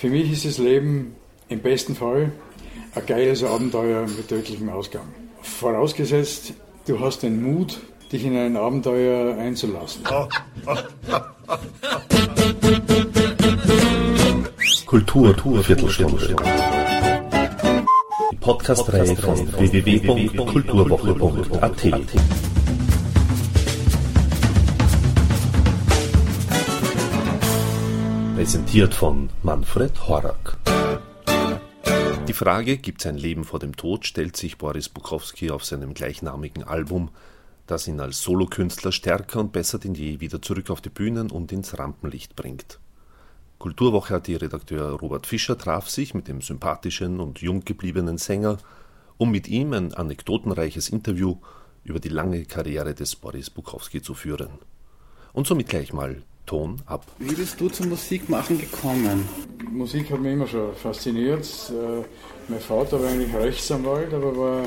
[0.00, 1.16] Für mich ist das Leben
[1.48, 2.30] im besten Fall
[2.94, 5.08] ein geiles Abenteuer mit tödlichem Ausgang.
[5.42, 6.52] Vorausgesetzt,
[6.86, 7.80] du hast den Mut,
[8.12, 10.04] dich in ein Abenteuer einzulassen.
[14.86, 16.36] Kultur, Kultur Viertelstunde.
[18.30, 22.47] Die Podcast-Reihe von www.kulturwoche.at.
[28.38, 30.58] Präsentiert von Manfred Horak.
[32.28, 35.92] Die Frage, gibt es ein Leben vor dem Tod, stellt sich Boris Bukowski auf seinem
[35.92, 37.10] gleichnamigen Album,
[37.66, 41.50] das ihn als Solokünstler stärker und besser denn je wieder zurück auf die Bühnen und
[41.50, 42.78] ins Rampenlicht bringt.
[43.58, 48.58] Kulturwoche AT Redakteur Robert Fischer traf sich mit dem sympathischen und jung gebliebenen Sänger,
[49.16, 51.38] um mit ihm ein anekdotenreiches Interview
[51.82, 54.60] über die lange Karriere des Boris Bukowski zu führen.
[55.32, 57.04] Und somit gleich mal Ton ab.
[57.18, 59.28] Wie bist du zum Musikmachen gekommen?
[59.70, 61.44] Musik hat mich immer schon fasziniert.
[61.70, 62.02] Äh,
[62.48, 64.62] mein Vater war eigentlich Rechtsanwalt, aber war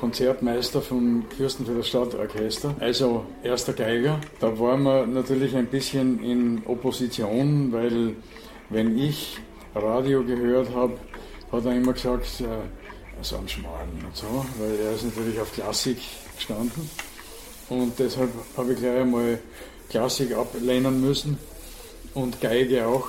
[0.00, 4.18] Konzertmeister vom Fürstenfelder Stadtorchester, also erster Geiger.
[4.40, 8.16] Da waren wir natürlich ein bisschen in Opposition, weil
[8.70, 9.36] wenn ich
[9.74, 10.94] Radio gehört habe,
[11.52, 12.44] hat er immer gesagt, äh,
[13.20, 14.26] so ein Schmarrn und so,
[14.58, 15.98] weil er ist natürlich auf Klassik
[16.34, 16.90] gestanden.
[17.68, 19.38] Und deshalb habe ich gleich einmal
[19.88, 21.38] Klassik ablehnen müssen
[22.14, 23.08] und Geige auch.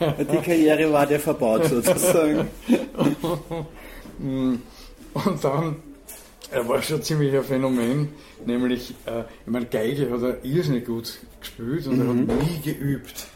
[0.00, 2.48] Die Karriere war dir verbaut sozusagen.
[4.18, 5.76] und dann,
[6.50, 8.08] er war schon ziemlich ein Phänomen,
[8.44, 12.28] nämlich, äh, ich meine, Geige hat er irrsinnig gut gespielt und mhm.
[12.28, 13.26] er hat nie geübt.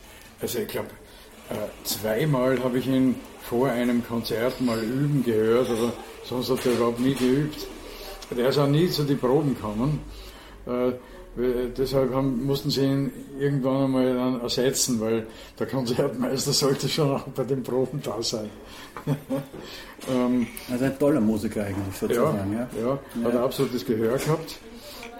[0.40, 0.88] Also ich glaube,
[1.50, 5.92] äh, zweimal habe ich ihn vor einem Konzert mal üben gehört, aber
[6.24, 7.66] sonst hat er überhaupt nie geübt.
[8.36, 10.00] Der ist auch nie zu den Proben gekommen.
[10.66, 10.92] Äh,
[11.34, 15.26] Deshalb haben, mussten sie ihn irgendwann einmal dann ersetzen, weil
[15.58, 18.50] der Konzertmeister sollte schon auch bei den Proben da sein.
[20.10, 22.52] ähm, also ein toller Musiker eigentlich sozusagen.
[22.52, 23.24] Ja, ja, ja.
[23.28, 24.58] hat absolutes Gehör gehabt.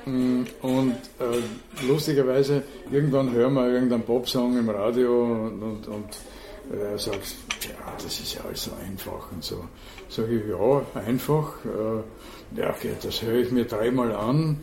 [0.05, 6.18] Mm, und äh, lustigerweise, irgendwann hören wir irgendeinen Popsong im Radio und, und, und
[6.73, 9.64] äh, er sagt, ja, das ist ja alles so einfach und so.
[10.11, 11.55] Sag ich, ja, einfach.
[11.64, 14.58] Äh, ja, okay, das höre ich mir dreimal an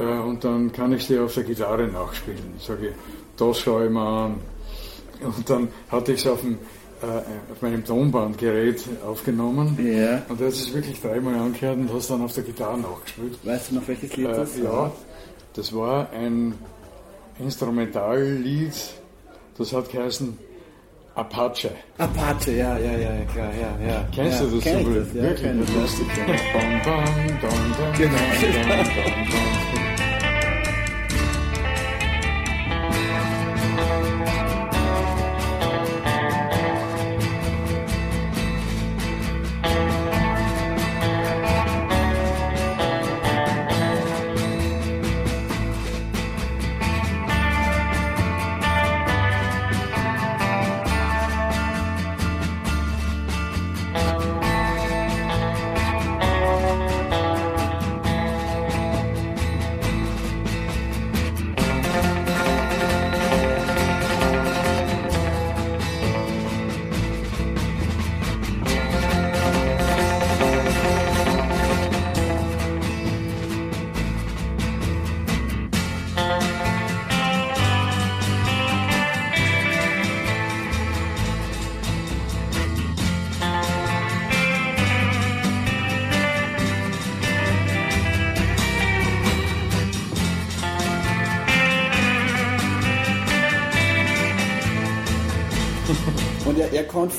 [0.00, 2.54] äh, und dann kann ich sie auf der Gitarre nachspielen.
[2.58, 2.94] Sage ich,
[3.36, 4.34] das schaue ich mir an.
[5.22, 7.06] Und dann hatte ich es auf, äh,
[7.52, 9.78] auf meinem Tonbandgerät aufgenommen.
[9.78, 10.22] Ja.
[10.28, 13.38] Und das ist wirklich dreimal angehört und hast dann auf der Gitarre nachgespielt.
[13.44, 14.90] Weißt du noch, welches Lied das äh, Ja,
[15.54, 16.54] das war ein
[17.38, 18.72] Instrumentallied,
[19.58, 20.38] das hat geheißen
[21.14, 21.70] Apache.
[21.98, 24.08] Apache, ja, ja, ja, klar, ja, ja.
[24.14, 24.64] Kennst ja, du das?
[24.64, 26.06] Kenn so ich das, ja, Wirklich, das lustig.
[26.52, 27.04] Bam, bam,
[27.42, 29.69] dam, dam, Genau.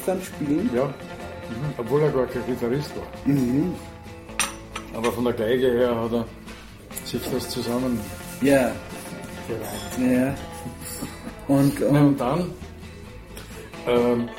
[0.06, 0.70] Dann spielen?
[0.76, 1.74] Ja, mhm.
[1.78, 3.08] obwohl er gar kein Gitarrist war.
[3.26, 3.74] Mhm.
[4.94, 6.26] Aber von der Geige her hat er
[7.06, 8.00] sich das zusammen
[8.42, 8.72] Ja,
[9.48, 10.12] gereimt.
[10.14, 10.34] ja.
[11.48, 12.52] Und, und und dann
[13.88, 14.30] ähm,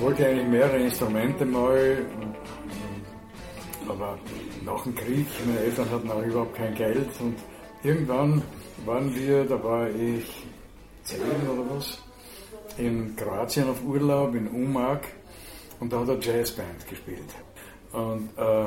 [0.00, 2.04] wollte ich eigentlich mehrere Instrumente mal,
[3.88, 4.18] aber
[4.64, 7.34] nach dem Krieg, meine Eltern hatten auch überhaupt kein Geld und
[7.82, 8.42] irgendwann
[8.86, 10.24] waren wir, da war ich
[11.04, 11.98] zehn oder was,
[12.78, 15.00] in Kroatien auf Urlaub, in Umag
[15.80, 17.28] und da hat er Jazzband gespielt.
[17.92, 18.66] Und äh,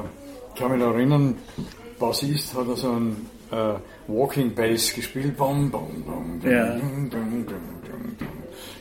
[0.54, 1.38] ich kann mich noch erinnern,
[2.00, 3.74] Bassist hat er so einen äh,
[4.08, 5.38] Walking Bass gespielt.
[5.38, 6.80] Bum, bum, bum, dum, Ja.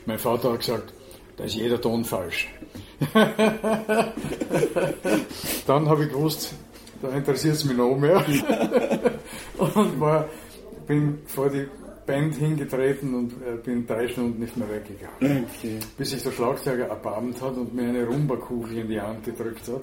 [0.07, 0.93] Mein Vater hat gesagt,
[1.37, 2.53] da ist jeder Ton falsch.
[5.67, 6.55] Dann habe ich gewusst,
[7.03, 8.25] da interessiert es mich noch mehr.
[9.59, 10.29] und war,
[10.87, 11.67] bin vor die
[12.07, 15.47] Band hingetreten und äh, bin drei Stunden nicht mehr weggegangen.
[15.57, 15.79] Okay.
[15.97, 19.83] Bis sich der Schlagzeuger erbarmt hat und mir eine Rumba-Kugel in die Hand gedrückt hat.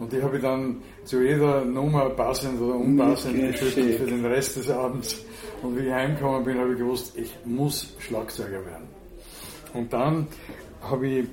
[0.00, 4.24] Und die habe ich dann zu jeder Nummer passend oder unpassend okay, geschüttet für den
[4.26, 5.24] Rest des Abends.
[5.62, 8.88] Und wie ich heimgekommen bin, habe ich gewusst, ich muss Schlagzeuger werden.
[9.72, 10.26] Und dann
[10.82, 11.26] habe ich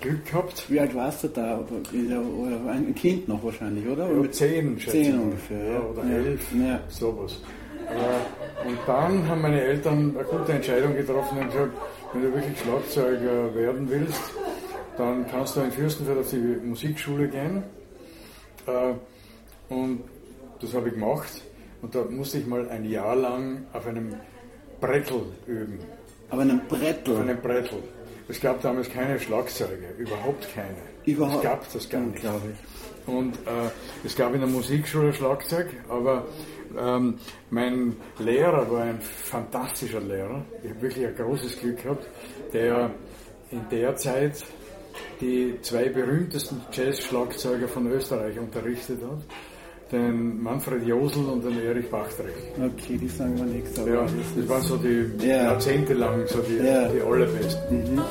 [0.00, 0.70] Glück gehabt.
[0.70, 1.58] Wie alt warst du da?
[1.58, 4.10] Oder ein Kind noch wahrscheinlich, oder?
[4.10, 5.72] Ja, zehn, zehn ungefähr.
[5.72, 6.80] Ja, oder elf, ja.
[6.88, 7.40] sowas.
[8.64, 11.72] Und dann haben meine Eltern eine gute Entscheidung getroffen und gesagt,
[12.12, 14.20] wenn du wirklich Schlagzeuger werden willst,
[14.96, 17.62] dann kannst du in Fürstenfeld auf die Musikschule gehen.
[18.66, 20.02] Äh, und
[20.60, 21.42] das habe ich gemacht.
[21.82, 24.14] Und da musste ich mal ein Jahr lang auf einem
[24.80, 25.78] Brettel üben.
[26.28, 27.14] Auf einem Brettel?
[27.14, 27.82] Auf einem Brettel.
[28.28, 30.76] Es gab damals keine Schlagzeuge, überhaupt keine.
[31.04, 31.36] Überhaupt?
[31.36, 32.20] Es gab das gar nicht.
[32.20, 33.12] Glaube ich.
[33.12, 33.70] Und äh,
[34.04, 36.26] es gab in der Musikschule Schlagzeug, aber
[36.78, 37.18] ähm,
[37.50, 40.44] mein Lehrer war ein fantastischer Lehrer.
[40.62, 42.06] Ich habe wirklich ein großes Glück gehabt,
[42.52, 42.90] der
[43.50, 44.44] in der Zeit
[45.20, 49.22] die zwei berühmtesten Jazz-Schlagzeuger von Österreich unterrichtet hat.
[49.92, 52.32] Den Manfred Josel und den Erich Bachtrich.
[52.56, 53.76] Okay, die sagen wir nichts.
[53.76, 55.44] Ja, das, das waren so die ja.
[55.44, 56.88] jahrzehntelang so die, ja.
[56.88, 57.94] die allerbesten.
[57.96, 58.02] Mhm.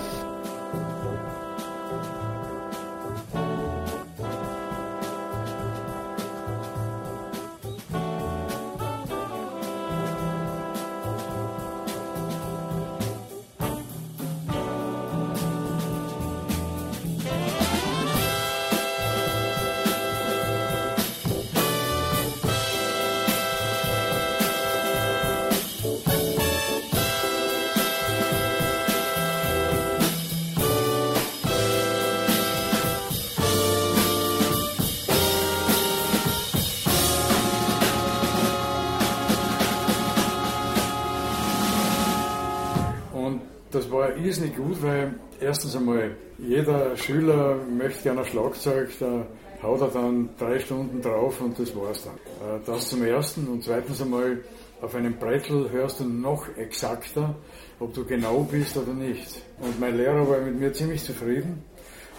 [44.24, 49.26] Irrsinnig gut, weil erstens einmal jeder Schüler möchte gerne Schlagzeug, da
[49.62, 52.16] haut er dann drei Stunden drauf und das war's dann.
[52.16, 54.40] Äh, das zum Ersten und zweitens einmal
[54.82, 57.36] auf einem Brettel hörst du noch exakter,
[57.80, 59.42] ob du genau bist oder nicht.
[59.60, 61.64] Und mein Lehrer war mit mir ziemlich zufrieden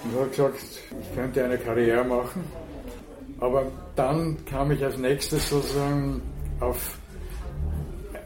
[0.04, 2.44] und hat gesagt, ich könnte eine Karriere machen.
[3.38, 3.66] Aber
[3.96, 6.20] dann kam ich als nächstes sozusagen
[6.60, 6.99] auf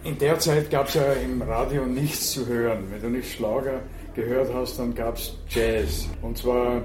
[0.05, 2.85] in der Zeit gab es ja im Radio nichts zu hören.
[2.91, 3.81] Wenn du nicht Schlager
[4.15, 6.07] gehört hast, dann gab es Jazz.
[6.23, 6.83] Und zwar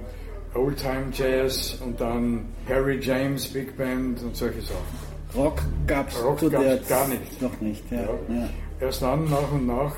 [0.55, 5.09] Oldtime Jazz und dann Harry James Big Band und solche Sachen.
[5.35, 7.41] Rock gab es Rock gab's gar nicht.
[7.41, 8.01] Noch nicht, ja.
[8.01, 8.09] ja.
[8.29, 8.49] ja.
[8.79, 9.95] Erst dann, nach und nach,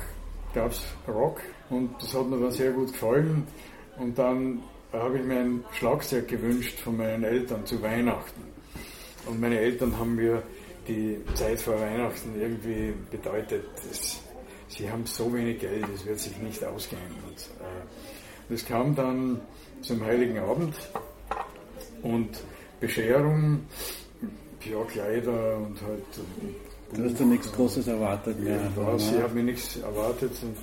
[0.52, 1.40] gab es Rock
[1.70, 3.46] und das hat mir dann sehr gut gefallen.
[3.98, 4.60] Und dann
[4.92, 8.42] habe ich mir ein Schlagzeug gewünscht von meinen Eltern zu Weihnachten.
[9.26, 10.42] Und meine Eltern haben mir
[10.88, 13.64] die Zeit vor Weihnachten irgendwie bedeutet,
[14.68, 17.00] sie haben so wenig Geld, es wird sich nicht ausgehen.
[17.28, 17.82] Und, äh,
[18.48, 19.40] das kam dann
[19.80, 20.74] zum Heiligen Abend
[22.02, 22.40] und
[22.80, 23.60] Bescherung,
[24.64, 26.02] ja, Kleider und halt.
[26.94, 28.36] Du hast ja nichts Großes erwartet.
[28.44, 30.32] Ja, was, ich habe mir nichts erwartet.
[30.42, 30.56] Und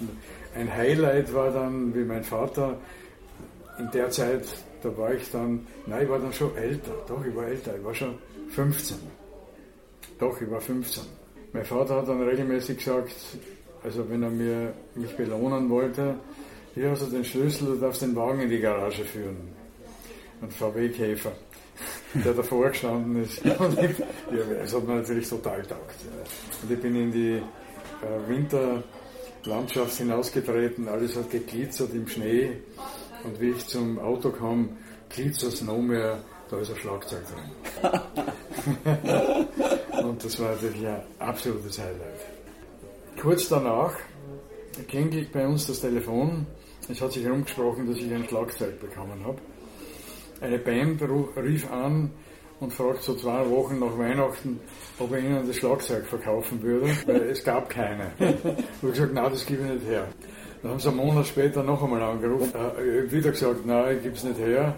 [0.56, 2.78] ein Highlight war dann, wie mein Vater
[3.80, 4.46] in der Zeit,
[4.84, 7.84] da war ich dann, nein, ich war dann schon älter, doch, ich war älter, ich
[7.84, 8.16] war schon
[8.50, 8.98] 15.
[10.20, 11.04] Doch, ich war 15.
[11.54, 13.12] Mein Vater hat dann regelmäßig gesagt,
[13.84, 16.16] also wenn er mir, mich belohnen wollte,
[16.76, 19.38] hier hast du den Schlüssel, du darfst den Wagen in die Garage führen.
[20.42, 21.32] Ein VW-Käfer,
[22.26, 23.40] der davor gestanden ist.
[23.60, 25.96] Und ich, ja, es hat mir natürlich total taugt.
[26.64, 32.58] Und ich bin in die äh, Winterlandschaft hinausgetreten, alles hat geglitzert im Schnee.
[33.24, 34.78] Und wie ich zum Auto kam,
[35.10, 36.20] glitzert es noch mehr,
[36.50, 38.00] da ist ein Schlagzeug drin.
[40.04, 42.26] Und das war natürlich ein absolutes Highlight.
[43.22, 43.94] Kurz danach
[44.88, 46.46] klingelt bei uns das Telefon.
[46.90, 49.38] Es hat sich herumgesprochen, dass ich ein Schlagzeug bekommen habe.
[50.42, 51.02] Eine Band
[51.36, 52.12] rief an
[52.60, 54.60] und fragt so zwei Wochen nach Weihnachten,
[54.98, 58.12] ob er ihnen das Schlagzeug verkaufen würde, weil es gab keine.
[58.20, 60.08] Ich habe gesagt, nein, das gebe ich nicht her.
[60.62, 64.16] Dann haben sie einen Monat später noch einmal angerufen, äh, wieder gesagt, nein, ich gebe
[64.16, 64.76] es nicht her.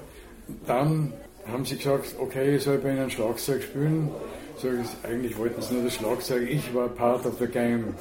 [0.67, 1.13] Dann
[1.49, 4.09] haben sie gesagt, okay, ich soll bei ihnen Schlagzeug spielen.
[4.57, 7.95] Ich, eigentlich wollten sie nur das Schlagzeug, ich war part of the game.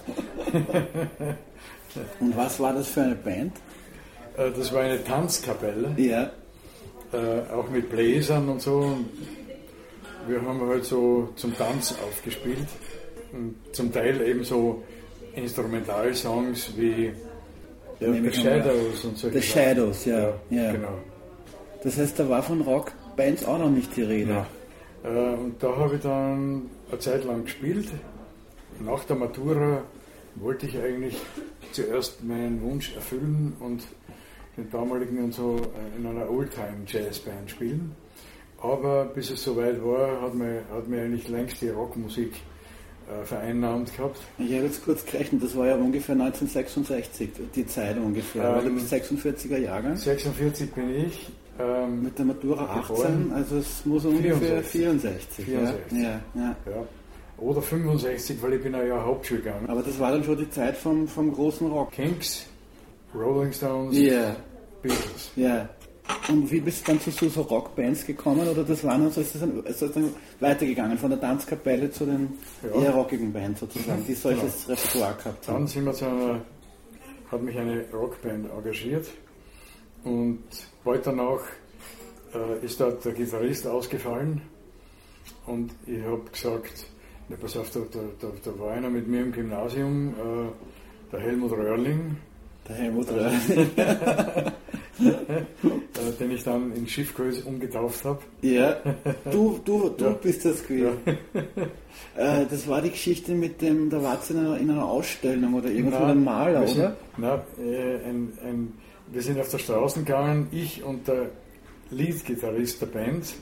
[2.21, 3.57] Und was war das für eine Band?
[4.37, 5.95] Äh, das war eine Tanzkapelle.
[5.97, 6.31] Ja.
[7.13, 8.99] Äh, auch mit Bläsern und so.
[10.29, 12.69] Wir haben halt so zum Tanz aufgespielt.
[13.33, 14.83] Und zum Teil eben so
[15.35, 17.13] Instrumentalsongs wie
[18.01, 19.31] ja, The Shadows und so.
[19.31, 20.19] The Shadows, ja.
[20.19, 20.35] ja.
[20.51, 20.73] ja.
[20.73, 20.99] Genau.
[21.83, 22.61] Das heißt, da war von
[23.21, 24.31] Rockbands auch noch nicht die Rede.
[24.33, 24.47] Ja.
[25.05, 27.89] Äh, und da habe ich dann eine Zeit lang gespielt.
[28.81, 29.83] Nach der Matura
[30.37, 31.17] wollte ich eigentlich
[31.73, 33.83] zuerst meinen Wunsch erfüllen und
[34.57, 35.61] den damaligen und so
[35.97, 37.95] in einer Oldtime-Jazzband spielen.
[38.63, 42.33] Aber bis es soweit war, hat mir, hat mir eigentlich längst die Rockmusik
[43.09, 44.19] äh, vereinnahmt gehabt.
[44.39, 48.57] Ich habe jetzt kurz gerechnet, das war ja ungefähr 1966, die Zeit ungefähr.
[48.59, 49.97] Ähm, du bist 46er Jahrgang?
[49.97, 51.31] 46 bin ich.
[51.61, 55.45] Ähm, Mit der Matura 18, also es muss ungefähr 64.
[55.45, 55.99] 64, 64.
[55.99, 56.87] Ja, ja, ja.
[57.39, 59.69] Oder 65, weil ich bin ja Hauptschule gegangen.
[59.69, 61.93] Aber das war dann schon die Zeit vom, vom großen Rock.
[61.93, 62.47] Kinks,
[63.15, 64.37] Rolling Stones, yeah.
[64.83, 65.31] Beatles.
[65.37, 65.69] Ja.
[66.29, 69.35] Und wie bist du dann zu so Rockbands gekommen oder das war dann so, ist
[69.35, 72.83] das dann, ist das dann weitergegangen von der Tanzkapelle zu den ja.
[72.83, 74.79] eher rockigen Bands sozusagen, die solches genau.
[74.79, 75.55] Repertoire gehabt haben?
[75.55, 76.41] Dann sind wir zu einer,
[77.31, 79.07] hat mich eine Rockband engagiert
[80.05, 80.45] und
[80.85, 81.41] bald danach
[82.35, 84.43] äh, ist dort der Gitarrist ausgefallen
[85.47, 86.87] und ich habe gesagt,
[87.29, 87.81] ja, pass auf, da,
[88.21, 92.17] da, da, war einer mit mir im Gymnasium, äh, der Helmut Röhrling.
[92.69, 93.71] Der Helmut Röhrling.
[95.01, 98.21] Äh, den ich dann in Schiffgröße umgetauft habe.
[98.43, 98.77] Ja,
[99.31, 100.11] du, du, du ja.
[100.11, 100.99] bist das gewesen.
[102.15, 102.43] Ja.
[102.43, 105.55] Äh, das war die Geschichte mit dem, da war es in einer, in einer Ausstellung
[105.55, 106.97] oder irgendwo ein Maler, oder?
[107.17, 108.73] Na, äh, ein, ein,
[109.13, 111.31] wir sind auf der Straße gegangen, ich und der
[111.91, 113.35] Lead-Gitarrist der Band.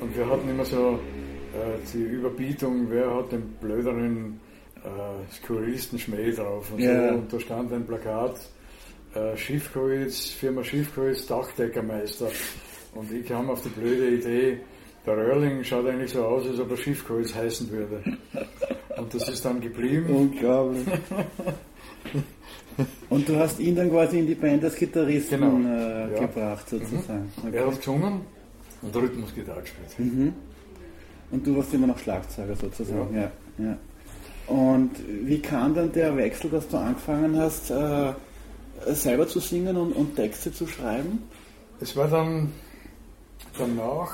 [0.00, 0.98] Und wir hatten immer so
[1.54, 4.40] äh, die Überbietung, wer hat den blöderen,
[4.84, 6.72] äh, skurrilsten Schmäh drauf.
[6.72, 7.08] Und, ja.
[7.08, 8.40] so, und da stand ein Plakat,
[9.14, 12.28] äh, Schiffkreuz, Firma Schiffkreuz, Dachdeckermeister.
[12.94, 14.60] Und ich kam auf die blöde Idee,
[15.06, 18.02] der Röhrling schaut eigentlich so aus, als ob er Schiffkreuz heißen würde.
[18.96, 20.10] Und das ist dann geblieben.
[20.10, 20.84] Unglaublich.
[23.10, 25.68] Und du hast ihn dann quasi in die Band als Gitarristen genau.
[25.68, 26.20] äh, ja.
[26.20, 27.32] gebracht, sozusagen.
[27.36, 27.48] Mhm.
[27.48, 27.56] Okay.
[27.56, 28.20] Er hat gesungen
[28.82, 29.98] und Rhythmusgitarre gespielt.
[29.98, 30.32] Mhm.
[31.30, 33.30] Und du warst immer noch Schlagzeuger sozusagen, ja.
[33.58, 33.64] ja.
[33.64, 33.76] ja.
[34.46, 34.92] Und
[35.24, 38.14] wie kam dann der Wechsel, dass du angefangen hast, äh,
[38.86, 41.24] selber zu singen und, und, Texte zu schreiben?
[41.80, 42.52] Es war dann
[43.58, 44.12] danach,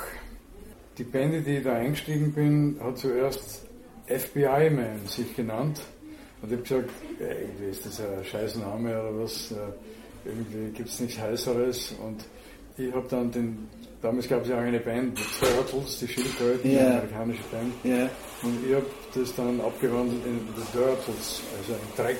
[0.98, 3.62] die Band, die ich da eingestiegen bin, hat zuerst
[4.06, 5.80] FBI Man sich genannt.
[6.44, 9.54] Und ich habe gesagt, ja, irgendwie ist das ein scheiß Name oder was, äh,
[10.26, 11.94] irgendwie gibt es nichts Heißeres.
[12.04, 12.22] Und
[12.76, 13.68] ich habe dann den
[14.02, 16.82] Damals gab es ja auch eine Band, The Turtles, die Schildkröten, yeah.
[16.82, 17.72] eine amerikanische Band.
[17.86, 18.10] Yeah.
[18.42, 22.18] Und ich habe das dann abgewandelt in The Turtles, also ein Dreck.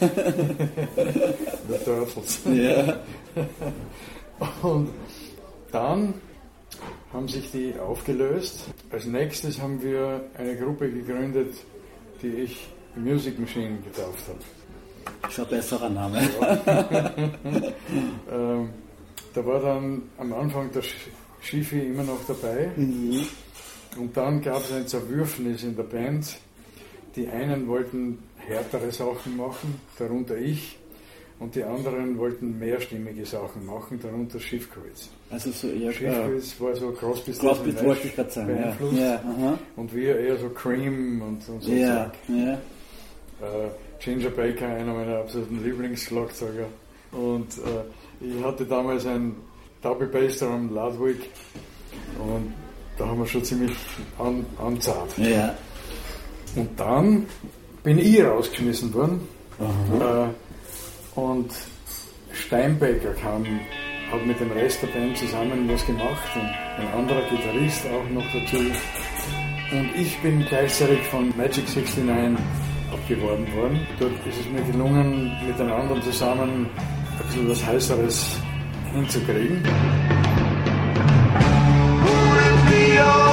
[1.68, 2.40] The Turtles.
[2.44, 2.98] Yeah.
[4.62, 4.88] Und
[5.70, 6.14] dann
[7.12, 8.64] haben sich die aufgelöst.
[8.90, 11.54] Als nächstes haben wir eine Gruppe gegründet,
[12.20, 15.32] die ich Music Machine getauft habe.
[15.32, 16.18] Schon besserer Name.
[18.30, 18.68] ähm,
[19.34, 20.82] da war dann am Anfang der
[21.40, 22.70] Schiffi immer noch dabei.
[22.76, 23.26] Mhm.
[23.98, 26.36] Und dann gab es ein Zerwürfnis in der Band.
[27.16, 30.78] Die einen wollten härtere Sachen machen, darunter ich.
[31.38, 35.10] Und die anderen wollten mehrstimmige Sachen machen, darunter Schiffkreuz.
[35.28, 38.96] Also so eher Schiffkreuz war so Crosby, Crosby wollte ich gerade sagen, beeinflusst.
[38.96, 39.14] Ja.
[39.40, 41.72] Ja, und wir eher so Cream und, und so.
[41.72, 42.58] Ja, ja.
[43.42, 46.66] Äh, Ginger Baker, einer meiner absoluten Lieblingsschlagzeuger.
[47.12, 49.36] Und äh, ich hatte damals ein
[49.82, 51.28] Double Bass Drum Ludwig
[52.18, 52.52] und
[52.96, 53.76] da haben wir schon ziemlich
[54.18, 55.18] an, anzahlt.
[55.18, 55.54] Ja.
[56.54, 57.26] Und dann
[57.82, 59.26] bin ich rausgeschmissen worden
[59.60, 61.50] äh, und
[62.32, 63.44] Steinbecker kam,
[64.10, 68.24] hat mit dem Rest der Band zusammen was gemacht und ein anderer Gitarrist auch noch
[68.32, 68.58] dazu.
[69.72, 72.04] Und ich bin gleichzeitig von Magic 69
[72.92, 73.86] abgeworben worden.
[73.98, 76.66] Dort ist es mir gelungen, mit den anderen zusammen
[77.18, 78.36] ein bisschen was Heißeres
[78.94, 79.62] hinzukriegen.
[82.92, 83.31] relativ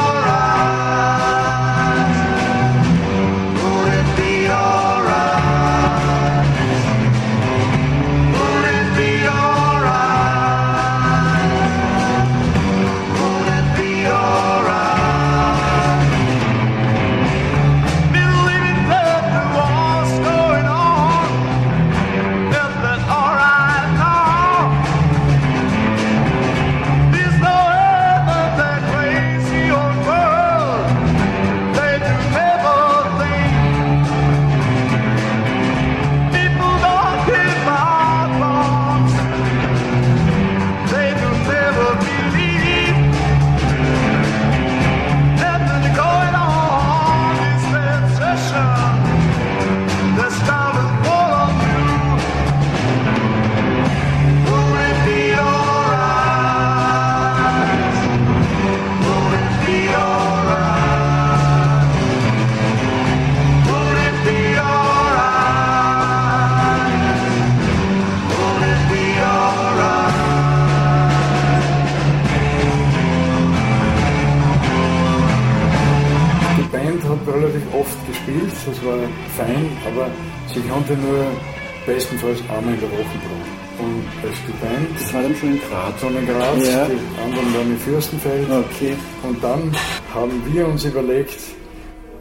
[85.99, 86.67] schon in Graz.
[86.67, 86.85] Ja.
[86.85, 88.47] die anderen waren in Fürstenfeld.
[88.49, 88.95] Okay.
[89.23, 89.71] Und dann
[90.13, 91.39] haben wir uns überlegt,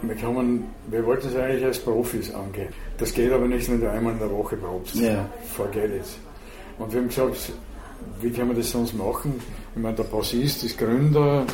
[0.03, 2.69] wir, kommen, wir wollten es eigentlich als Profis angehen.
[2.99, 4.97] Das geht aber nicht, wenn du einmal in der Woche probst.
[4.97, 5.29] Ja.
[5.57, 6.05] Forget it.
[6.79, 7.53] Und wir haben gesagt,
[8.21, 9.41] wie kann man das sonst machen?
[9.75, 11.45] Ich meine, der Bassist ist Gründer,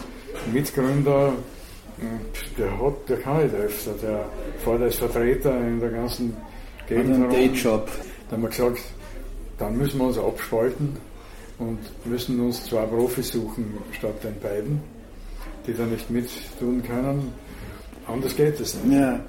[0.53, 1.33] Mitgründer,
[2.59, 4.25] der, hat, der kann nicht öfter, der
[4.59, 6.37] fährt als Vertreter in der ganzen
[6.89, 7.33] Gegend herum.
[7.33, 7.89] Dayjob.
[8.29, 8.83] Da haben wir gesagt,
[9.59, 10.97] dann müssen wir uns abspalten
[11.59, 14.81] und müssen uns zwei Profis suchen statt den beiden,
[15.67, 17.33] die da nicht mit tun können.
[18.07, 18.99] Anders geht es nicht.
[18.99, 19.21] Ja.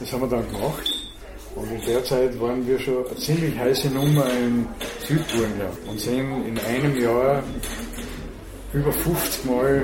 [0.00, 0.90] Das haben wir dann gemacht.
[1.56, 4.66] Und in der Zeit waren wir schon eine ziemlich heiße Nummer in
[5.06, 7.42] Südburgenland und sind in einem Jahr
[8.72, 9.82] über 50 Mal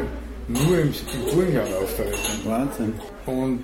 [0.48, 2.16] nur im, im Burgenland auftreten.
[2.44, 2.92] Wahnsinn.
[3.26, 3.62] Und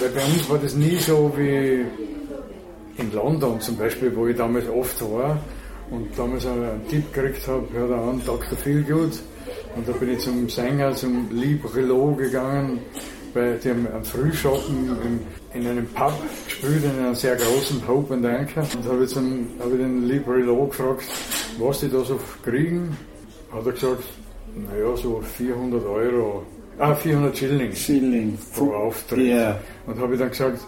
[0.00, 1.84] bei uns war das nie so wie
[2.96, 5.38] in London zum Beispiel, wo ich damals oft war
[5.90, 8.56] und damals einen, einen Tipp gekriegt habe, hör da an, Dr.
[8.56, 9.20] Feelgood.
[9.76, 12.80] Und da bin ich zum Sänger, zum Librelo gegangen,
[13.34, 14.96] die haben einen Frühschoppen
[15.52, 16.12] in, in einem Pub
[16.46, 18.64] gespielt, in einem sehr großen Hope and Anchor.
[18.76, 21.04] Und habe ich, zum, hab ich den Librelo gefragt,
[21.58, 22.96] was die da so kriegen.
[23.52, 24.02] Hat er gesagt,
[24.54, 26.44] naja, so 400 Euro,
[26.78, 28.38] ah, 400 Schilling Schilling.
[28.54, 29.26] pro Auftritt.
[29.26, 29.60] Ja.
[29.86, 30.60] Und habe ich dann gesagt,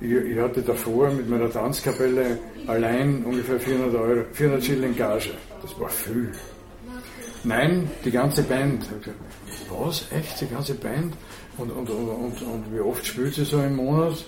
[0.00, 5.30] ich, ich hatte davor mit meiner Tanzkapelle allein ungefähr 400 Euro, 400 Schilling Gage.
[5.62, 6.32] Das war viel.
[7.44, 8.88] Nein, die ganze Band.
[9.68, 10.06] Was?
[10.12, 10.40] Echt?
[10.40, 11.14] Die ganze Band?
[11.58, 14.24] Und, und, und, und, wie oft spielt sie so im Monat?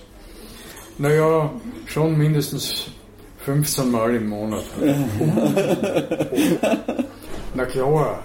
[0.97, 1.51] Naja,
[1.85, 2.91] schon mindestens
[3.39, 4.63] 15 Mal im Monat.
[7.55, 8.23] Na klar,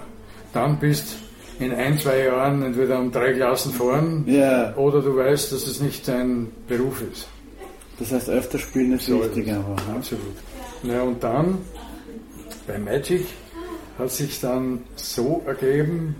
[0.53, 1.17] dann bist
[1.59, 4.75] in ein, zwei Jahren entweder um drei Klassen vorn Ja.
[4.75, 7.27] oder du weißt, dass es nicht dein Beruf ist.
[7.99, 9.87] Das heißt, öfter spielen ist So wichtig ist einfach.
[9.87, 9.95] Ne?
[9.95, 10.21] Absolut.
[10.83, 11.59] Na und dann
[12.67, 13.25] bei Magic
[13.99, 16.15] hat sich dann so ergeben,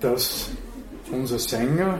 [0.00, 0.48] dass
[1.12, 1.98] unser Sänger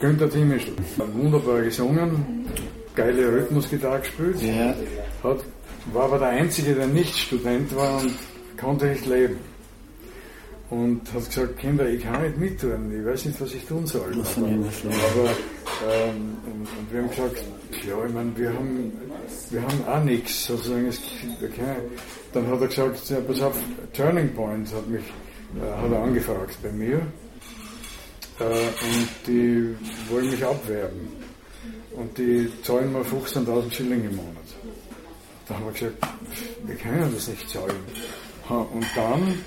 [0.00, 2.46] Günther Timischl hat wunderbar gesungen,
[2.94, 4.74] geile Rhythmusgitarre gespielt, Ja.
[5.22, 5.38] hat,
[5.92, 8.12] war aber der Einzige, der nicht Student war und
[8.60, 9.36] konnte nicht leben.
[10.70, 14.12] Und hat gesagt, Kinder, ich kann nicht mittun, ich weiß nicht, was ich tun soll.
[14.24, 14.64] Schlimm.
[14.64, 15.30] aber
[15.86, 17.44] ähm, und, und wir haben gesagt,
[17.86, 18.92] ja, ich meine, wir haben,
[19.50, 20.86] wir haben auch nichts, sozusagen.
[20.86, 21.00] Es,
[21.42, 21.76] okay.
[22.32, 23.56] Dann hat er gesagt, ja, pass auf,
[23.92, 27.00] Turning Point hat mich, äh, hat er angefragt bei mir.
[28.40, 29.76] Äh, und die
[30.08, 31.08] wollen mich abwerben.
[31.92, 34.44] Und die zahlen mir 15.000 Schilling im Monat.
[35.46, 35.94] Da haben wir gesagt,
[36.64, 37.76] wir können das nicht zahlen.
[38.48, 39.38] Und dann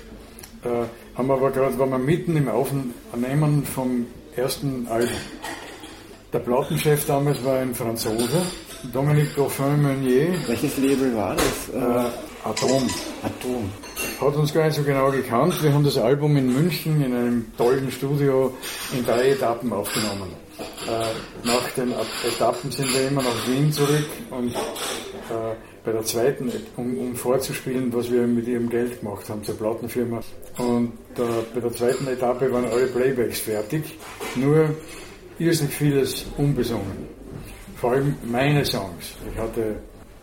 [0.64, 5.16] äh, haben wir aber gerade, waren wir mitten im Aufnehmen vom ersten Album.
[6.32, 8.42] Der Plattenchef damals war ein Franzose,
[8.92, 11.68] Dominique Dauphin-Meunier, Welches Label war das?
[11.74, 12.10] Äh, äh,
[12.44, 12.88] Atom.
[13.22, 13.70] Atom.
[14.20, 15.60] Hat uns gar nicht so genau gekannt.
[15.62, 18.54] Wir haben das Album in München in einem tollen Studio
[18.96, 20.32] in drei Etappen aufgenommen.
[20.86, 21.92] Äh, nach den
[22.26, 27.92] Etappen sind wir immer nach Wien zurück und äh, bei der zweiten, um, um vorzuspielen,
[27.92, 30.20] was wir mit ihrem Geld gemacht haben zur Plattenfirma.
[30.58, 31.22] Und äh,
[31.54, 33.96] bei der zweiten Etappe waren alle Playbacks fertig,
[34.36, 34.70] nur
[35.38, 37.06] irrsinnig vieles unbesungen.
[37.76, 39.14] Vor allem meine Songs.
[39.32, 39.76] Ich hatte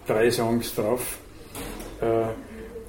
[0.05, 1.17] drei Songs drauf.
[2.01, 2.25] Äh,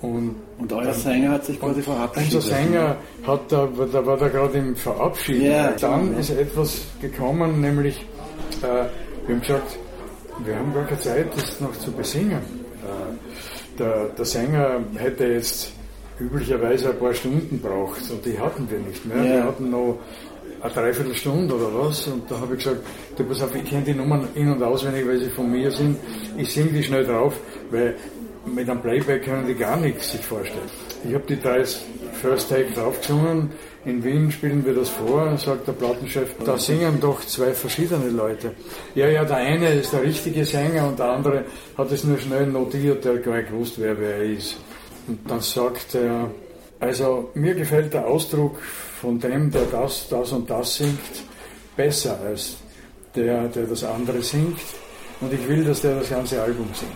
[0.04, 2.34] und Und euer Sänger hat sich quasi verabschiedet.
[2.34, 5.46] unser Sänger hat da, da war da gerade im Verabschieden.
[5.46, 8.04] Ja, Dann ist etwas gekommen, nämlich
[8.62, 8.84] äh,
[9.26, 9.78] wir haben gesagt,
[10.44, 12.38] wir haben gar keine Zeit, das noch zu besingen.
[12.38, 15.72] Äh, der, der Sänger hätte jetzt
[16.20, 19.16] üblicherweise ein paar Stunden braucht und die hatten wir nicht mehr.
[19.18, 19.24] Ja.
[19.24, 19.98] Wir hatten noch
[20.62, 22.82] eine Dreiviertelstunde oder was und da habe ich gesagt,
[23.16, 25.98] du pass auf, ich kenne die Nummern in- und auswendig, weil sie von mir sind.
[26.36, 27.34] Ich singe die schnell drauf,
[27.70, 27.96] weil
[28.46, 30.70] mit einem Playback können die gar nichts sich vorstellen.
[31.06, 31.64] Ich habe die drei
[32.22, 33.50] First Take draufgesungen.
[33.84, 38.50] In Wien spielen wir das vor, sagt der Plattenchef, da singen doch zwei verschiedene Leute.
[38.96, 41.44] Ja, ja, der eine ist der richtige Sänger und der andere
[41.78, 44.56] hat es nur schnell notiert, der hat gar nicht gewusst, wer wer ist.
[45.08, 46.30] Und dann sagt er,
[46.80, 48.56] also mir gefällt der Ausdruck
[49.00, 50.98] von dem, der das, das und das singt,
[51.76, 52.56] besser als
[53.14, 54.58] der, der das andere singt.
[55.20, 56.92] Und ich will, dass der das ganze Album singt.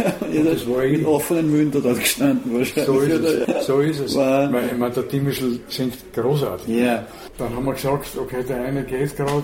[0.32, 2.86] Ihr das seid war mit offenen Mündern dort gestanden wahrscheinlich.
[2.86, 3.66] So ist es.
[3.66, 4.14] So ist es.
[4.16, 6.68] War- Weil, ich meine, der Timischl singt großartig.
[6.68, 7.06] Ja.
[7.38, 9.42] Dann haben wir gesagt, okay, der eine geht gerade,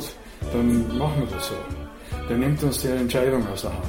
[0.52, 1.54] dann machen wir das so.
[2.28, 3.82] Der nimmt uns die Entscheidung aus der Hand.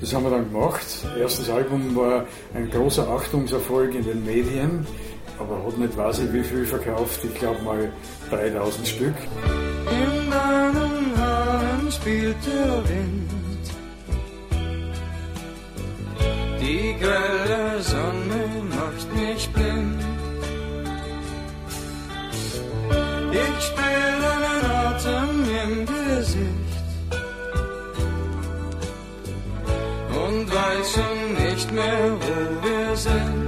[0.00, 0.86] Das haben wir dann gemacht.
[1.18, 4.86] Erstes Album war ein großer Achtungserfolg in den Medien,
[5.38, 7.20] aber hat nicht weiß ich wie viel verkauft.
[7.24, 7.92] Ich glaube mal
[8.30, 9.14] 3000 Stück.
[9.90, 10.94] In deine
[12.04, 13.30] spielt der Wind.
[16.60, 20.02] Die grelle Sonne macht mich blind.
[23.32, 25.30] Ich spüre deinen Atem
[25.62, 26.63] im Gesicht
[30.54, 33.43] weiß schon nicht mehr, wo wir sind.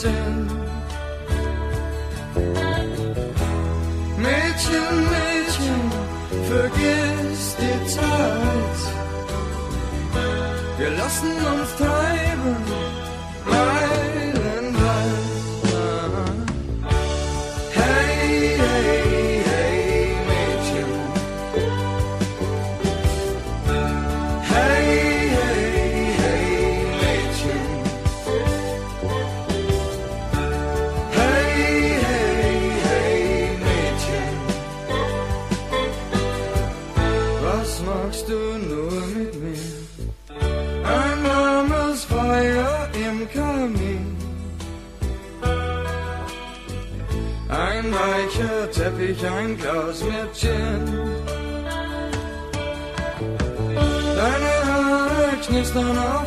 [0.00, 0.50] Sind.
[4.16, 5.80] Mädchen, Mädchen,
[6.52, 8.78] vergiss die Zeit.
[10.78, 12.09] Wir lassen uns treiben,
[49.10, 50.86] Teppich, ein Glas mit Gin.
[54.16, 56.19] Deine Haare knistern auf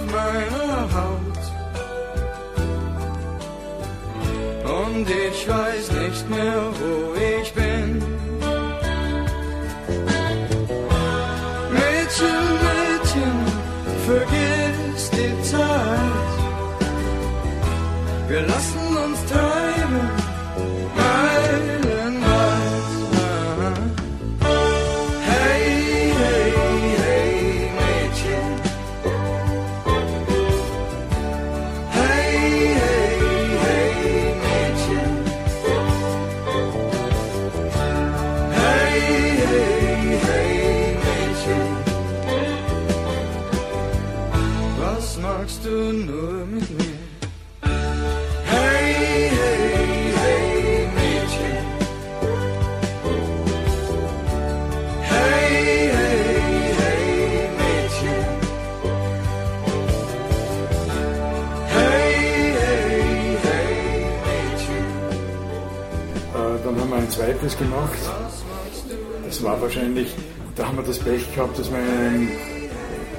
[69.75, 70.13] wahrscheinlich,
[70.55, 72.29] da haben wir das Pech gehabt, dass wir einem,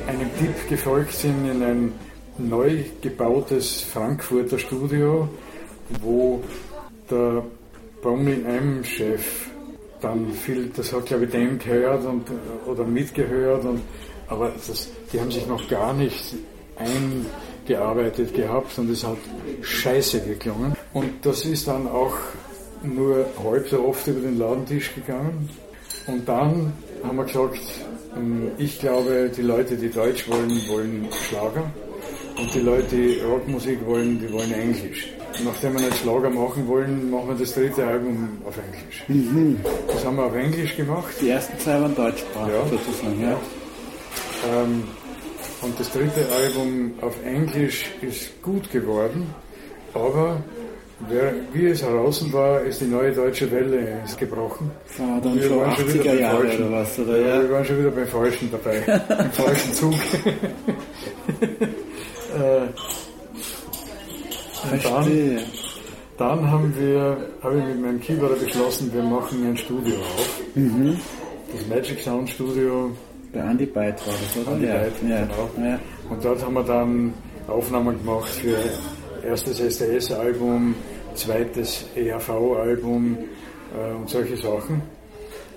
[0.06, 1.92] einem Tipp gefolgt sind in ein
[2.38, 5.28] neu gebautes Frankfurter Studio,
[6.00, 6.42] wo
[7.10, 7.42] der
[8.02, 9.48] Bonnie M-Chef
[10.00, 12.26] dann viel, das hat glaube ich dem gehört und,
[12.66, 13.80] oder mitgehört, und,
[14.28, 16.36] aber das, die haben sich noch gar nicht
[16.76, 19.18] eingearbeitet gehabt und es hat
[19.60, 20.76] scheiße geklungen.
[20.92, 22.14] Und das ist dann auch
[22.82, 25.48] nur halb so oft über den Ladentisch gegangen.
[26.06, 27.58] Und dann haben wir gesagt,
[28.16, 31.64] ähm, ich glaube, die Leute, die Deutsch wollen, wollen Schlager.
[32.38, 35.08] Und die Leute, die Rockmusik wollen, die wollen Englisch.
[35.38, 39.04] Und nachdem wir nicht Schlager machen wollen, machen wir das dritte Album auf Englisch.
[39.88, 41.14] Das haben wir auf Englisch gemacht.
[41.20, 42.66] Die ersten zwei waren deutschsprachig Ja.
[42.68, 43.20] sozusagen.
[43.22, 43.38] Ja.
[44.52, 44.82] Ähm,
[45.62, 49.32] und das dritte Album auf Englisch ist gut geworden,
[49.94, 50.42] aber
[51.52, 54.70] wie es heraus war, ist die neue deutsche Welle gebrochen.
[54.98, 56.62] War dann Wir schon waren schon wieder 80er beim Jahre Falschen.
[56.66, 57.18] oder was, oder?
[57.18, 57.42] Ja, Ja.
[57.42, 58.76] wir waren schon wieder beim Falschen dabei,
[59.24, 59.94] im falschen Zug.
[62.38, 62.66] äh,
[64.72, 65.38] und dann,
[66.16, 70.40] dann haben wir, habe ich mit meinem Keyboarder beschlossen, wir machen ein Studio auf.
[70.54, 70.96] Mhm.
[71.52, 72.90] Das Magic Sound Studio
[73.32, 74.52] Bei Andy Byte war das, oder?
[74.56, 74.74] Andy ja.
[74.78, 75.20] Byte, ja.
[75.22, 75.50] genau.
[75.68, 75.78] ja.
[76.10, 77.12] Und dort haben wir dann
[77.46, 78.56] Aufnahmen gemacht für
[79.24, 80.74] erstes STS-Album,
[81.14, 83.18] zweites ERV-Album
[83.74, 84.82] äh, und solche Sachen.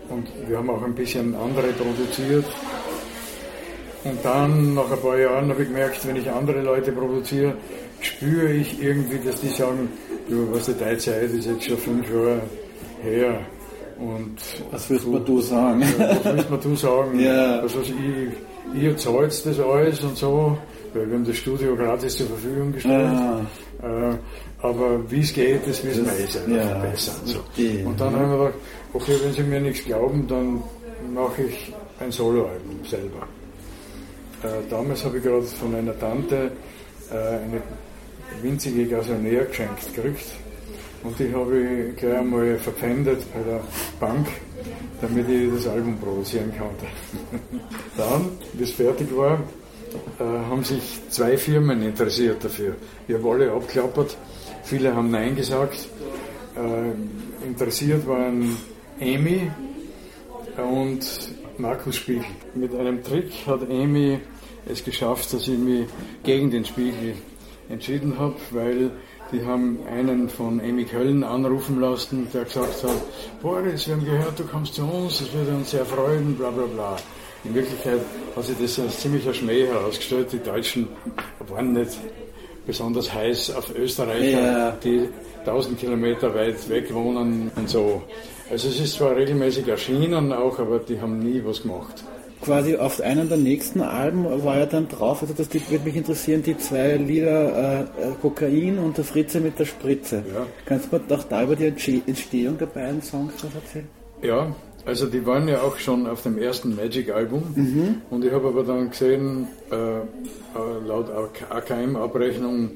[0.09, 2.45] und wir haben auch ein bisschen andere produziert.
[4.03, 7.53] Und dann, nach ein paar Jahren, habe ich gemerkt, wenn ich andere Leute produziere,
[7.99, 9.89] spüre ich irgendwie, dass die sagen,
[10.29, 12.41] du, was die Zeit ist jetzt schon fünf Jahre
[13.03, 13.39] her.
[13.99, 14.37] Und
[14.71, 15.81] was willst du, du sagen?
[15.81, 17.19] Ja, was willst du sagen?
[17.19, 17.59] ja.
[17.59, 20.57] Also ich, ihr zahlt das alles und so,
[20.93, 23.07] weil wir haben das Studio gratis zur Verfügung gestellt.
[23.07, 23.41] Ah.
[23.83, 24.15] Äh,
[24.61, 27.11] aber wie es geht, das wissen das, wir jetzt einfach ja, besser.
[27.25, 27.39] So.
[27.85, 28.59] Und dann haben wir gedacht,
[28.93, 30.63] okay, wenn Sie mir nichts glauben, dann
[31.13, 33.27] mache ich ein Soloalbum selber.
[34.43, 36.51] Äh, damals habe ich gerade von einer Tante
[37.11, 37.61] äh, eine
[38.41, 40.25] winzige Gasonär geschenkt gekriegt.
[41.03, 43.61] Und die habe ich gleich einmal verpfändet bei der
[43.99, 44.27] Bank,
[45.01, 46.85] damit ich das Album produzieren konnte.
[47.97, 49.39] Dann, es fertig war,
[50.19, 52.75] haben sich zwei Firmen interessiert dafür.
[53.07, 54.17] Ich habe alle abklappert,
[54.63, 55.87] viele haben Nein gesagt.
[56.55, 58.57] Äh, interessiert waren
[58.99, 59.51] Amy
[60.57, 62.25] und Markus Spiegel.
[62.55, 64.19] Mit einem Trick hat Amy
[64.65, 65.87] es geschafft, dass ich mich
[66.23, 67.15] gegen den Spiegel
[67.69, 68.91] entschieden habe, weil
[69.31, 74.39] die haben einen von Amy Köln anrufen lassen, der gesagt hat, Boris, wir haben gehört,
[74.39, 76.95] du kommst zu uns, das würde uns sehr freuen, bla bla bla.
[77.43, 77.99] In Wirklichkeit
[78.35, 80.31] hat sich das als ziemlicher Schmäh herausgestellt.
[80.31, 80.87] Die Deutschen
[81.47, 81.97] waren nicht
[82.65, 84.71] besonders heiß auf Österreicher, ja.
[84.83, 85.07] die
[85.39, 88.01] 1000 Kilometer weit weg wohnen und so.
[88.49, 92.03] Also es ist zwar regelmäßig erschienen auch, aber die haben nie was gemacht
[92.41, 96.43] quasi auf einem der nächsten Alben war er dann drauf, also das würde mich interessieren,
[96.43, 97.85] die zwei Lieder äh, äh,
[98.21, 100.23] Kokain und der Fritze mit der Spritze.
[100.33, 100.45] Ja.
[100.65, 101.67] Kannst du mir doch da über die
[102.05, 103.89] Entstehung der beiden Songs was erzählen?
[104.21, 104.55] Ja,
[104.87, 108.01] also die waren ja auch schon auf dem ersten Magic-Album mhm.
[108.09, 110.03] und ich habe aber dann gesehen, äh, äh
[110.87, 111.09] laut
[111.49, 112.71] AKM-Abrechnung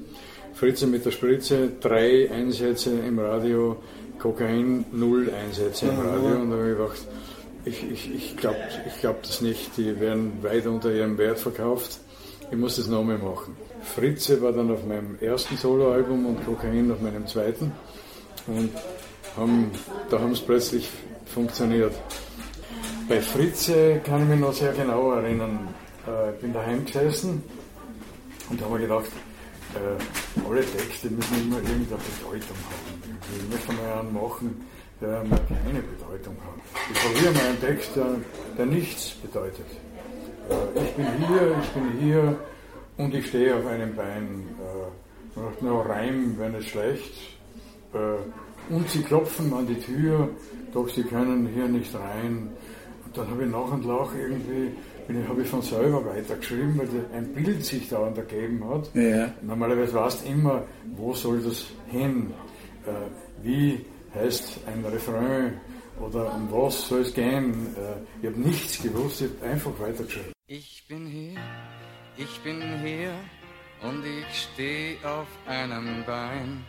[0.54, 3.78] Fritze mit der Spritze, drei Einsätze im Radio,
[4.20, 7.08] Kokain, null Einsätze im Radio und da habe ich gedacht,
[7.64, 9.78] ich, ich, ich glaube ich glaub das nicht.
[9.78, 12.00] Die werden weit unter ihrem Wert verkauft.
[12.52, 13.56] Ich muss das nochmal machen.
[13.84, 17.72] Fritze war dann auf meinem ersten Soloalbum und Kokain auf meinem zweiten.
[18.48, 18.72] Und
[19.38, 19.72] haben,
[20.10, 20.90] da haben es plötzlich
[21.32, 21.94] funktioniert.
[23.08, 25.68] Bei Fritze kann ich mich noch sehr genau erinnern.
[26.08, 27.44] Äh, ich bin daheim gesessen
[28.50, 29.12] und habe mir gedacht,
[29.76, 33.18] äh, alle Texte müssen immer irgendeine Bedeutung haben.
[33.38, 34.66] Ich möchte mal einen machen,
[35.00, 36.62] der keine Bedeutung hat.
[36.92, 38.16] Ich verliere meinen Text, der,
[38.58, 39.66] der nichts bedeutet.
[40.50, 42.40] Äh, ich bin hier, ich bin hier
[42.98, 44.48] und ich stehe auf einem Bein.
[44.60, 47.14] Äh, nur Reim wäre nicht schlecht.
[47.94, 50.30] Äh, und sie klopfen an die Tür,
[50.74, 52.50] doch sie können hier nicht rein.
[53.06, 54.72] Und dann habe ich nach und nach irgendwie,
[55.28, 58.90] habe ich von selber weitergeschrieben, weil ein Bild sich da ergeben hat.
[58.96, 59.34] Ja.
[59.42, 60.64] Normalerweise weißt du immer,
[60.96, 62.32] wo soll das hin?
[63.44, 65.60] wie heißt ein Refrain
[66.00, 67.76] oder um was soll es gehen.
[67.76, 70.34] Äh, ich habe nichts gewusst, ich habe einfach weitergeschrieben.
[70.48, 71.40] Ich bin hier,
[72.18, 73.14] ich bin hier
[73.82, 76.66] und ich stehe auf einem Bein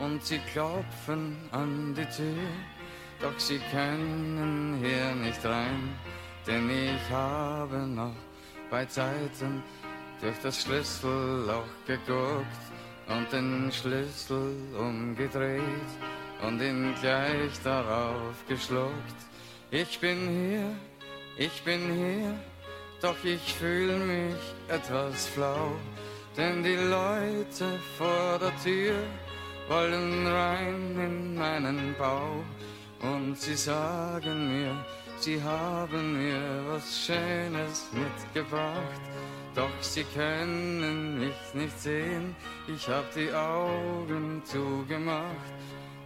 [0.00, 2.36] und sie klopfen an die Tür,
[3.24, 5.94] doch sie können hier nicht rein,
[6.46, 8.14] denn ich habe noch
[8.70, 9.62] bei Zeiten
[10.20, 12.64] durch das Schlüsselloch geguckt
[13.08, 15.90] und den Schlüssel umgedreht
[16.46, 19.18] und ihn gleich darauf geschluckt.
[19.70, 20.76] Ich bin hier,
[21.38, 22.34] ich bin hier,
[23.00, 25.72] doch ich fühl mich etwas flau,
[26.36, 28.96] denn die Leute vor der Tür
[29.68, 32.44] wollen rein in meinen Bau
[33.00, 34.84] und sie sagen mir,
[35.18, 39.00] sie haben mir was Schönes mitgebracht.
[39.54, 42.34] Doch sie können mich nicht sehen,
[42.66, 45.54] ich hab die Augen zugemacht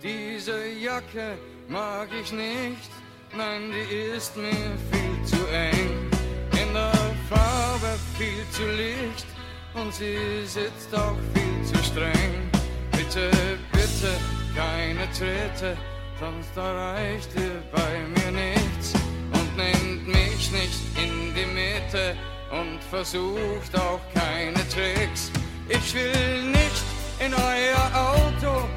[0.03, 2.91] diese Jacke mag ich nicht,
[3.37, 6.09] nein, die ist mir viel zu eng.
[6.53, 6.93] In der
[7.29, 9.27] Farbe viel zu licht
[9.75, 12.49] und sie sitzt auch viel zu streng.
[12.93, 13.31] Bitte,
[13.73, 14.13] bitte,
[14.55, 15.77] keine Tritte,
[16.21, 18.95] sonst erreicht ihr bei mir nichts.
[19.33, 22.17] Und nehmt mich nicht in die Mitte
[22.51, 25.31] und versucht auch keine Tricks.
[25.69, 26.85] Ich will nicht
[27.21, 28.69] in euer Auto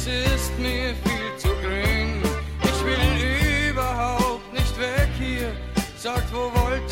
[0.00, 2.22] das ist mir viel zu grün.
[2.62, 5.52] Ich will überhaupt nicht weg hier.
[5.98, 6.89] Sagt, wo wollt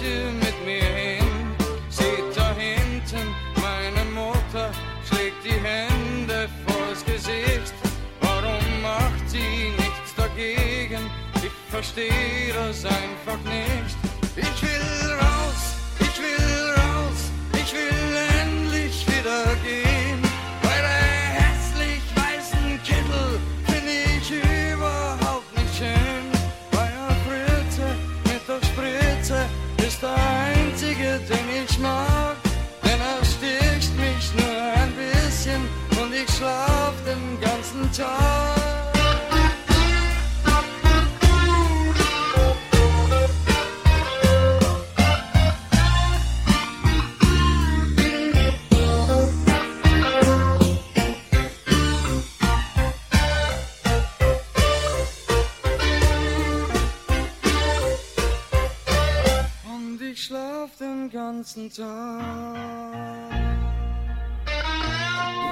[11.79, 13.97] verstehe das einfach nicht.
[14.35, 15.63] Ich will raus,
[16.01, 17.21] ich will raus,
[17.53, 20.21] ich will endlich wieder gehen.
[20.61, 21.03] Bei der
[21.39, 23.39] hässlich weißen Kittel
[23.69, 24.29] bin ich
[24.73, 26.27] überhaupt nicht schön.
[26.73, 27.87] Bei der Fritze
[28.25, 29.39] mit der Spritze
[29.87, 32.28] ist der einzige, den ich mag.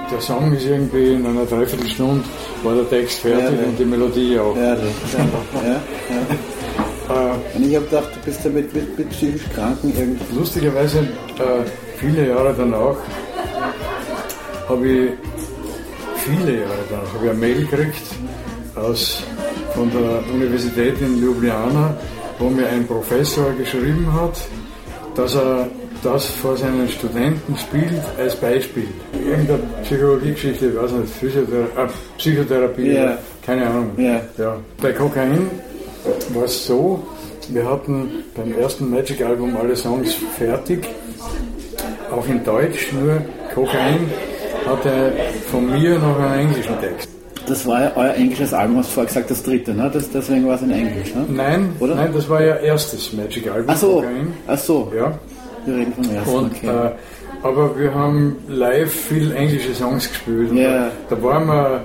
[0.09, 2.23] Der Song ist irgendwie in einer Dreiviertelstunde
[2.63, 4.55] war der Text fertig Ja, und die Melodie auch.
[4.55, 7.31] Ja, das ist ja, ja.
[7.31, 10.35] Äh, Und ich habe gedacht, du bist ja mit, mit, mit psychisch Kranken irgendwie.
[10.37, 11.63] lustigerweise, äh,
[11.97, 12.95] viele Jahre danach,
[14.69, 15.11] habe ich,
[16.17, 18.03] viele Jahre danach, habe ich eine Mail gekriegt
[18.75, 19.23] aus,
[19.73, 21.95] von der Universität in Ljubljana,
[22.39, 24.39] wo mir ein Professor geschrieben hat,
[25.15, 25.67] dass er
[26.03, 28.87] das vor seinen Studenten spielt als Beispiel.
[29.13, 33.91] Irgendeine Psychologiegeschichte, ich weiß nicht, Physiothera äh, Psychotherapie, oder keine Ahnung.
[33.97, 34.21] Ja.
[34.37, 34.57] Ja.
[34.81, 35.49] Bei Kokain
[36.33, 37.05] war es so,
[37.49, 40.87] wir hatten beim ersten Magic-Album alle Songs fertig,
[42.11, 43.21] auch in Deutsch, nur
[43.53, 43.99] Kokain
[44.65, 45.11] hatte
[45.51, 47.09] von mir noch einen englischen Text.
[47.47, 49.89] Das war ja euer englisches Album, hast du vorher gesagt, das dritte, ne?
[49.93, 51.25] Das, deswegen war es in Englisch, ne?
[51.29, 51.95] Nein, Oder?
[51.95, 54.33] nein, das war ja erstes Magic-Album, Ach so, Kokain.
[54.47, 55.17] ach so, Ja.
[55.67, 56.67] Wir reden vom ersten, Und, okay.
[56.67, 56.91] äh,
[57.43, 60.49] aber wir haben live viel englische Songs gespielt.
[60.55, 61.83] Da, da waren wir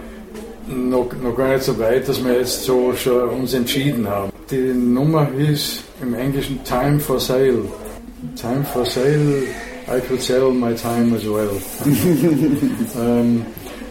[0.66, 4.32] noch, noch gar nicht so weit, dass wir jetzt so schon uns entschieden haben.
[4.50, 7.64] Die Nummer hieß im Englischen Time for Sale.
[8.36, 9.42] Time for Sale,
[9.88, 11.50] I could sell my time as well.
[13.00, 13.44] ähm,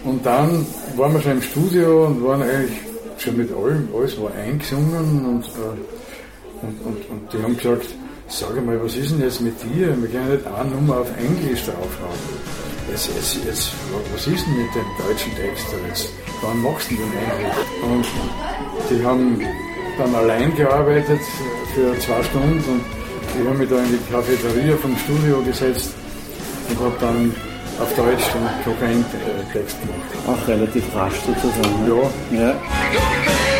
[0.03, 2.79] und dann waren wir schon im Studio und waren eigentlich
[3.17, 7.87] schon mit allem, alles war eingesungen und, äh, und, und, und die haben gesagt,
[8.31, 9.89] sag mal, was ist denn jetzt mit dir?
[10.01, 12.19] Wir können nicht eine Nummer auf Englisch draufhauen.
[12.89, 13.71] Jetzt, jetzt, jetzt,
[14.13, 16.09] was ist denn mit dem deutschen Text jetzt?
[16.41, 17.83] Wann machst du denn den eigentlich?
[17.83, 18.05] Und
[18.89, 19.41] die haben
[19.97, 21.19] dann allein gearbeitet
[21.75, 22.81] für zwei Stunden und
[23.39, 25.91] ich habe mich da in die Cafeteria vom Studio gesetzt
[26.69, 27.35] und habe dann
[27.79, 30.09] auf Deutsch den Kokain-Text gemacht.
[30.27, 31.85] Auch relativ rasch sozusagen.
[31.85, 32.09] Ne?
[32.31, 33.50] Ja, Ja.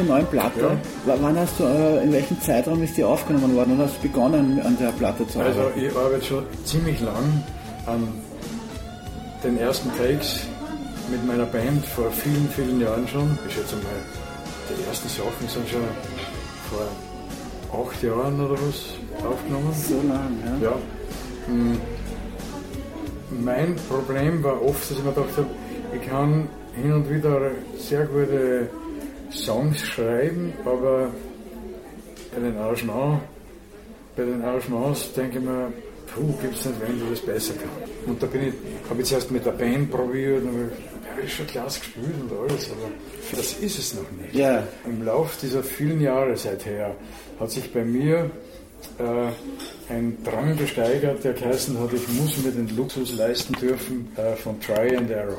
[0.00, 0.60] Zur neuen Platte.
[1.06, 1.14] Ja.
[1.20, 4.60] Wann hast du, äh, in welchem Zeitraum ist die aufgenommen worden und hast du begonnen
[4.64, 5.80] an der Platte zu Also arbeiten?
[5.80, 7.44] ich arbeite schon ziemlich lang
[7.86, 8.08] an
[9.44, 10.46] den ersten Takes
[11.10, 13.38] mit meiner Band vor vielen, vielen Jahren schon.
[13.46, 13.84] Ich schätze mal,
[14.68, 15.80] die ersten Sachen sind schon
[16.70, 19.72] vor acht Jahren oder was aufgenommen.
[19.74, 20.68] so lang, ja?
[20.70, 20.76] Ja.
[21.46, 21.78] Hm.
[23.44, 25.46] Mein Problem war oft, dass ich mir gedacht habe,
[25.94, 26.48] ich kann
[26.80, 28.68] hin und wieder sehr gute
[29.32, 31.10] Songs schreiben, aber
[32.34, 33.22] bei den Arrangements,
[34.16, 35.72] bei den Arrangements denke ich mir,
[36.14, 37.70] puh, gibt es nicht wen, der das besser kann.
[38.06, 38.54] Und da bin ich,
[38.88, 42.70] habe ich zuerst mit der Band probiert und habe ich schon klasse gespielt und alles,
[42.70, 42.90] aber
[43.36, 44.34] das ist es noch nicht.
[44.34, 44.66] Ja.
[44.86, 46.94] Im Lauf dieser vielen Jahre seither
[47.38, 48.30] hat sich bei mir
[48.98, 54.36] äh, ein Drang gesteigert, der geheißen hat, ich muss mir den Luxus leisten dürfen äh,
[54.36, 55.38] von Try and Error.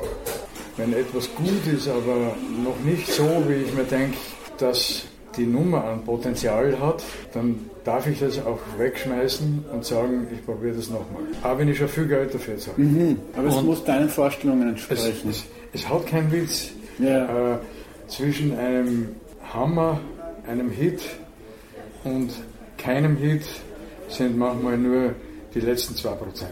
[0.76, 4.16] Wenn etwas gut ist, aber noch nicht so, wie ich mir denke,
[4.58, 5.02] dass
[5.36, 7.02] die Nummer an Potenzial hat,
[7.34, 11.22] dann darf ich das auch wegschmeißen und sagen, ich probiere das nochmal.
[11.42, 12.78] Auch wenn ich schon viel Geld dafür zahle.
[12.78, 13.18] Mhm.
[13.36, 15.30] Aber es Und- muss deinen Vorstellungen Es, entsprechen.
[15.30, 16.70] es, es hat keinen Witz.
[16.98, 17.54] Ja.
[17.54, 17.58] Äh,
[18.08, 19.16] zwischen einem
[19.52, 20.00] Hammer,
[20.46, 21.00] einem Hit
[22.04, 22.30] und
[22.78, 23.42] keinem Hit
[24.08, 25.14] sind manchmal nur
[25.54, 26.44] die letzten 2%.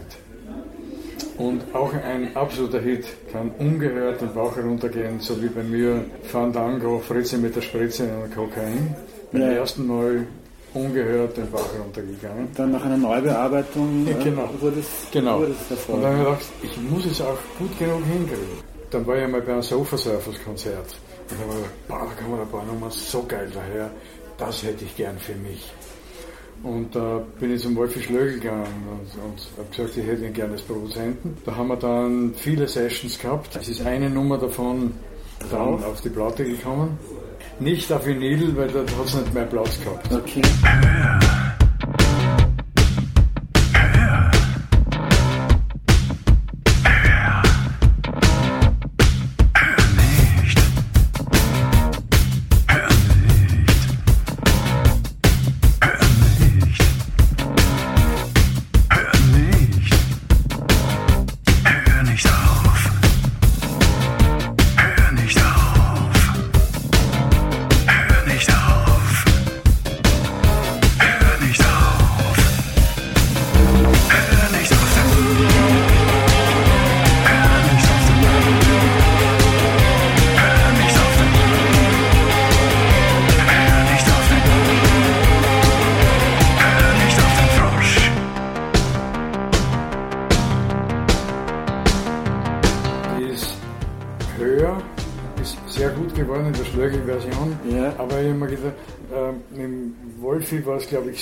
[1.37, 6.99] Und auch ein absoluter Hit kann ungehört den Bauch heruntergehen, so wie bei mir Fandango,
[6.99, 8.95] Fritze mit der Spritze und Kokain.
[9.31, 9.47] Beim Ja.
[9.51, 10.27] ersten Mal
[10.73, 12.49] ungehört den Bauch heruntergegangen.
[12.55, 14.49] Dann nach einer Neubearbeitung Ja, äh, genau.
[14.59, 15.39] wurde es, Genau.
[15.39, 18.71] wurde es Und dann habe ich gedacht, ich muss es auch gut genug hinkriegen.
[18.91, 20.95] Dann war ich einmal bei einem Sofa Surfers Konzert.
[21.29, 23.89] Und dann habe ich gedacht, boah, da kommen ein paar Nummern so geil daher.
[24.37, 25.71] Das hätte ich gern für mich.
[26.63, 30.33] Und da bin ich zum Wolfi Schlögel gegangen und, und habe gesagt, ich hätte ihn
[30.33, 31.37] gerne als Produzenten.
[31.45, 33.55] Da haben wir dann viele Sessions gehabt.
[33.55, 34.93] Es ist eine Nummer davon
[35.49, 36.97] dann auf die Platte gekommen.
[37.59, 40.11] nicht auf Vinyl, weil da hat es nicht mehr Platz gehabt.
[40.11, 40.41] Okay.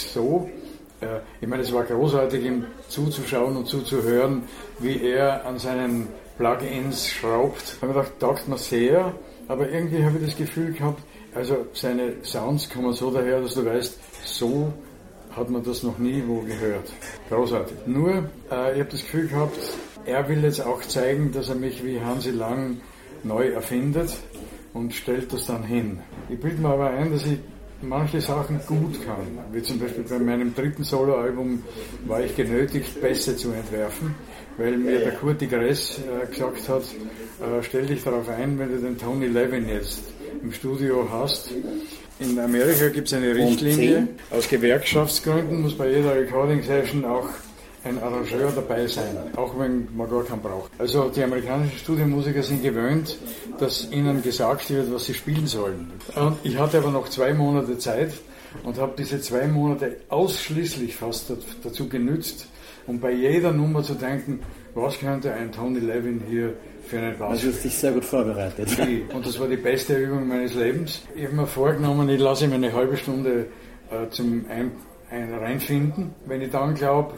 [0.05, 0.49] Es, so,
[1.01, 4.43] äh, ich meine, es war großartig, ihm zuzuschauen und zuzuhören,
[4.79, 7.75] wie er an seinen Plugins schraubt.
[7.75, 9.13] Ich habe gedacht, taugt mir sehr,
[9.47, 11.01] aber irgendwie habe ich das Gefühl gehabt,
[11.35, 14.73] also seine Sounds kommen so daher, dass du weißt, so
[15.35, 16.91] hat man das noch nie wo gehört.
[17.29, 17.77] Großartig.
[17.85, 19.57] Nur, äh, ich habe das Gefühl gehabt,
[20.05, 22.81] er will jetzt auch zeigen, dass er mich wie Hansi Lang
[23.23, 24.15] neu erfindet
[24.73, 25.99] und stellt das dann hin.
[26.29, 27.37] Ich bilde mir aber ein, dass ich
[27.81, 29.27] manche Sachen gut kann.
[29.51, 31.63] Wie zum Beispiel bei meinem dritten Soloalbum
[32.05, 34.15] war ich genötigt, Bässe zu entwerfen,
[34.57, 38.77] weil mir der Kurt Gress äh, gesagt hat, äh, stell dich darauf ein, wenn du
[38.77, 40.01] den Tony Levin jetzt
[40.41, 41.51] im Studio hast.
[42.19, 47.29] In Amerika gibt es eine Richtlinie, aus Gewerkschaftsgründen muss bei jeder Recording Session auch
[47.83, 50.71] ein Arrangeur dabei sein, auch wenn man gar keinen braucht.
[50.77, 53.17] Also die amerikanischen Studiomusiker sind gewöhnt,
[53.59, 55.91] dass ihnen gesagt wird, was sie spielen sollen.
[56.15, 58.13] Und ich hatte aber noch zwei Monate Zeit
[58.63, 61.31] und habe diese zwei Monate ausschließlich fast
[61.63, 62.47] dazu genützt,
[62.87, 64.39] um bei jeder Nummer zu denken,
[64.75, 66.53] was könnte ein Tony Levin hier
[66.87, 68.69] für einen Bass Also hast dich sehr gut vorbereitet.
[69.13, 71.03] Und das war die beste Übung meines Lebens.
[71.15, 73.47] Ich habe mir vorgenommen, ich lasse ihm eine halbe Stunde
[73.91, 74.71] äh, zum ein,
[75.11, 76.13] ein reinfinden.
[76.25, 77.13] Wenn ich dann glaube,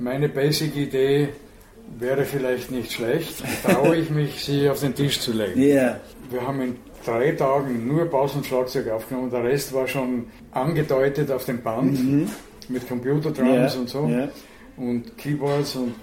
[0.00, 1.28] meine Basic-Idee
[1.98, 3.42] wäre vielleicht nicht schlecht.
[3.62, 5.60] Traue ich mich, sie auf den Tisch zu legen.
[5.60, 6.00] Yeah.
[6.30, 9.30] Wir haben in drei Tagen nur Bass und Schlagzeug aufgenommen.
[9.30, 12.28] Der Rest war schon angedeutet auf dem Band mhm.
[12.68, 13.80] mit Computerdrums yeah.
[13.80, 14.06] und so.
[14.06, 14.28] Yeah.
[14.76, 15.94] Und Keyboards und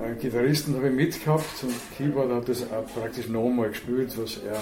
[0.00, 2.64] äh, Gitarristen habe ich mitgehabt und Keyboard hat das
[2.94, 4.58] praktisch nochmal gespielt, was er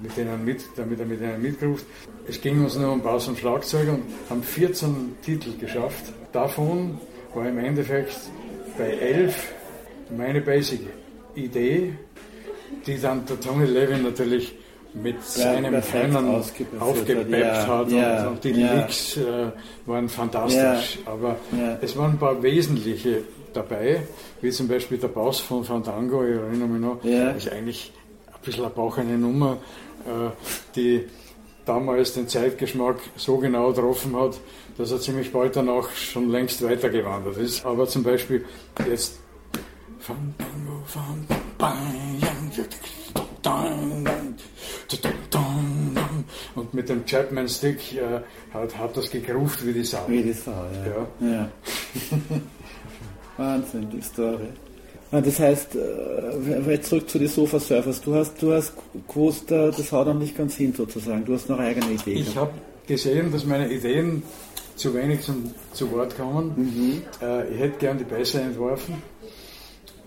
[0.00, 1.86] mit denen mit, damit er mit denen mitgerufen.
[2.28, 6.12] Es ging uns nur um Bass und Schlagzeug und haben 14 Titel geschafft.
[6.32, 6.98] Davon
[7.34, 8.16] war im Endeffekt
[8.78, 9.52] bei 11
[10.16, 11.94] meine Basic-Idee,
[12.86, 14.54] die dann der Tony Levin natürlich
[14.94, 16.42] mit ja, seinem Können
[16.78, 18.52] aufgepeppt ja, hat ja, und, die.
[18.52, 19.50] Licks äh,
[19.86, 20.98] waren fantastisch.
[21.06, 21.36] Aber
[21.80, 23.22] es waren ein paar wesentliche
[23.54, 24.02] dabei,
[24.40, 27.04] wie zum Beispiel der Bass von Fandango, ich erinnere mich noch,
[27.36, 27.92] ist eigentlich
[28.44, 29.58] bisschen auch eine Nummer,
[30.74, 31.06] die
[31.64, 34.40] damals den Zeitgeschmack so genau getroffen hat,
[34.78, 37.64] dass er ziemlich bald danach schon längst weitergewandert ist.
[37.64, 38.44] Aber zum Beispiel
[38.88, 39.18] jetzt
[46.54, 48.20] und mit dem Chapman Stick äh,
[48.52, 50.04] hat, hat das gegruft wie die Sau.
[50.08, 51.26] Wie die Sau, ja.
[51.26, 51.32] ja.
[51.32, 51.50] ja.
[53.36, 54.48] Wahnsinn, die Story.
[55.20, 58.00] Das heißt, äh, zurück zu den Sofa-Surfers.
[58.00, 58.72] Du hast, du hast
[59.06, 61.24] gewusst, äh, das haut noch nicht ganz hin sozusagen.
[61.26, 62.16] Du hast noch eigene Ideen.
[62.16, 62.52] Ich habe
[62.86, 64.22] gesehen, dass meine Ideen
[64.74, 66.54] zu wenig zum, zu Wort kommen.
[66.56, 67.02] Mhm.
[67.20, 69.02] Äh, ich hätte gern die Bässe entworfen,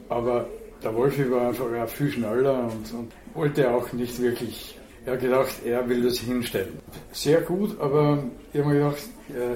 [0.09, 0.47] aber
[0.83, 4.75] der Wolfi war einfach ja, viel schneller und, und wollte auch nicht wirklich
[5.05, 6.79] er hat gedacht, er will das hinstellen.
[7.11, 9.03] Sehr gut, aber ich habe mir gedacht,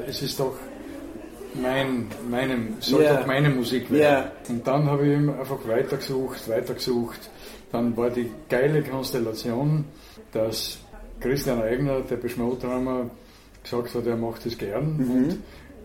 [0.08, 0.54] es ist doch
[1.54, 3.22] mein, meinem, sollte yeah.
[3.22, 4.02] auch meine Musik werden.
[4.02, 4.32] Yeah.
[4.50, 7.30] Und dann habe ich einfach weitergesucht, weitergesucht.
[7.72, 9.86] Dann war die geile Konstellation,
[10.32, 10.80] dass
[11.20, 13.10] Christian Eigner, der Beschmuttheimer,
[13.64, 14.98] gesagt hat, er macht das gern.
[14.98, 15.12] Mhm.
[15.12, 15.40] Und,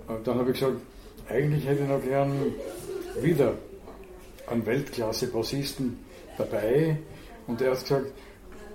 [0.08, 0.78] und dann habe ich gesagt,
[1.28, 2.32] eigentlich hätte ich noch gern
[3.20, 3.54] wieder
[4.46, 5.98] einen Weltklasse-Bassisten
[6.36, 6.98] dabei.
[7.46, 8.12] Und er hat gesagt,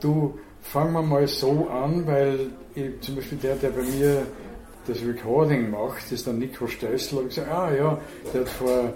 [0.02, 4.26] du, fangen wir mal so an, weil ich, zum Beispiel der, der bei mir
[4.88, 7.20] das Recording macht, ist der Nico Stössel.
[7.20, 8.00] Und ich gesagt, ah ja,
[8.34, 8.94] der hat vor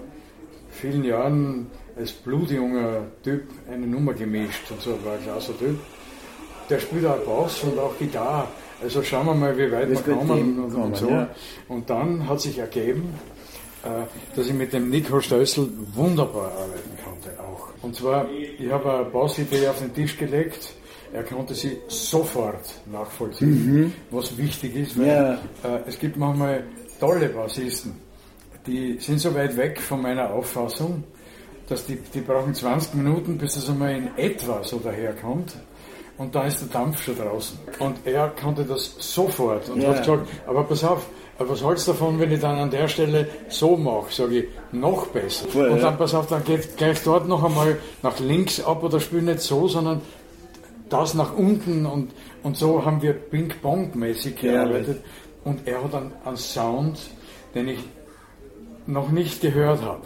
[0.70, 5.78] vielen Jahren als blutjunger Typ eine Nummer gemischt und so, war ein klasse Typ.
[6.68, 8.48] Der spielt auch Bass und auch Gitarre.
[8.82, 11.08] Also schauen wir mal, wie weit wir kommen und, kommen, so.
[11.08, 11.28] Ja.
[11.68, 13.14] Und dann hat sich ergeben,
[13.84, 14.04] äh,
[14.34, 17.68] dass ich mit dem Nico Stössel wunderbar arbeiten konnte auch.
[17.82, 20.74] Und zwar, ich habe eine Bassidee auf den Tisch gelegt,
[21.14, 23.92] er konnte sie sofort nachvollziehen, mhm.
[24.10, 25.32] was wichtig ist, weil ja.
[25.62, 26.64] äh, es gibt manchmal
[26.98, 27.94] tolle Bassisten,
[28.66, 31.04] die sind so weit weg von meiner Auffassung,
[31.68, 35.54] dass die, die brauchen 20 Minuten, bis es einmal in etwa so daherkommt.
[36.16, 37.58] Und da ist der Dampf schon draußen.
[37.78, 39.90] Und er konnte das sofort und ja.
[39.90, 41.06] hat gesagt, aber pass auf,
[41.38, 44.12] was hältst du davon, wenn ich dann an der Stelle so mache?
[44.12, 45.48] Sage ich, noch besser.
[45.48, 49.00] Voll, und dann pass auf, dann geht gleich dort noch einmal nach links ab oder
[49.00, 50.00] spiel nicht so, sondern
[50.94, 55.02] das nach unten und, und so haben wir Ping-Pong-mäßig gearbeitet.
[55.02, 56.98] Ja, und er hat dann einen Sound,
[57.54, 57.80] den ich
[58.86, 60.02] noch nicht gehört habe.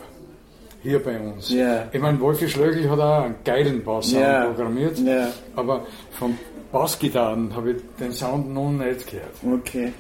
[0.83, 1.51] Hier bei uns.
[1.51, 1.89] Yeah.
[1.93, 4.47] Ich meine, Wolfi Schlögl hat auch einen geilen Basssound yeah.
[4.47, 5.29] programmiert, yeah.
[5.57, 6.39] aber von
[6.71, 9.35] Bassgitarren habe ich den Sound noch nicht gehört.
[9.45, 9.93] Okay.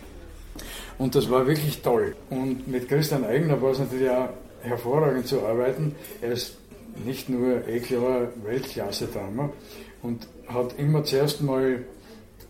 [0.96, 2.14] Und das war wirklich toll.
[2.30, 4.28] Und mit Christian Eigner war es natürlich auch
[4.62, 5.94] hervorragend zu arbeiten.
[6.22, 6.56] Er ist
[7.04, 9.50] nicht nur eh klar Weltklasse-Drama
[10.02, 11.84] und hat immer zuerst mal,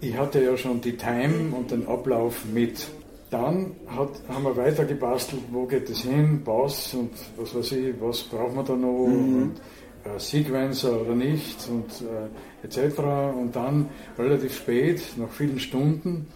[0.01, 2.89] ich hatte ja schon die Time und den Ablauf mit
[3.31, 7.95] dann hat, haben wir weiter gebastelt, wo geht es hin, Bass und was weiß ich,
[8.01, 9.43] was braucht man da noch, mhm.
[9.43, 9.61] und,
[10.05, 12.99] äh, Sequencer oder nicht und äh, etc.
[13.37, 13.89] Und dann
[14.19, 16.27] relativ spät, nach vielen Stunden,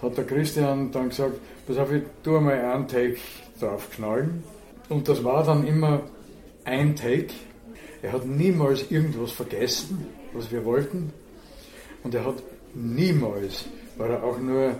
[0.00, 3.18] hat der Christian dann gesagt, pass auf, ich tue mal einen Take
[3.60, 4.42] drauf knallen.
[4.88, 6.00] Und das war dann immer
[6.64, 7.34] ein Take.
[8.02, 11.12] Er hat niemals irgendwas vergessen, was wir wollten.
[12.02, 12.36] Und er hat
[12.74, 13.66] niemals,
[13.96, 14.74] war er auch nur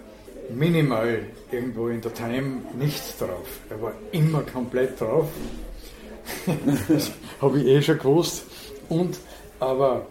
[0.50, 3.60] minimal irgendwo in der Time nicht drauf.
[3.70, 5.28] Er war immer komplett drauf.
[6.88, 8.44] das habe ich eh schon gewusst.
[8.88, 9.18] Und,
[9.60, 10.06] aber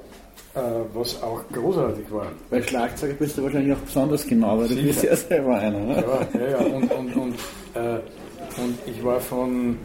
[0.53, 0.59] äh,
[0.93, 2.27] was auch großartig war.
[2.49, 5.79] Bei Schlagzeuger bist du wahrscheinlich auch besonders genau, weil du bist ja selber einer.
[5.79, 6.03] Ne?
[6.03, 6.57] Ja, ja, ja.
[6.57, 7.35] Und, und, und,
[7.73, 7.99] äh,
[8.57, 9.77] und ich war von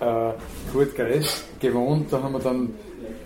[0.00, 0.30] äh,
[0.72, 2.74] Kurt Gress gewohnt, da haben wir dann,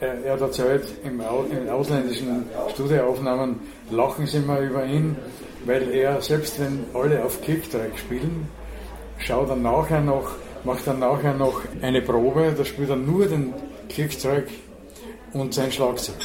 [0.00, 1.20] er, er hat erzählt, im,
[1.50, 2.44] in ausländischen
[2.74, 5.16] Studioaufnahmen lachen sie mal über ihn
[5.64, 8.48] weil er, selbst wenn alle auf Kicktrack spielen,
[9.18, 10.30] schaut dann nachher noch,
[10.64, 13.52] macht dann nachher noch eine Probe, da spielt er nur den
[13.88, 14.46] Kicktrack
[15.32, 16.16] und sein Schlagzeug.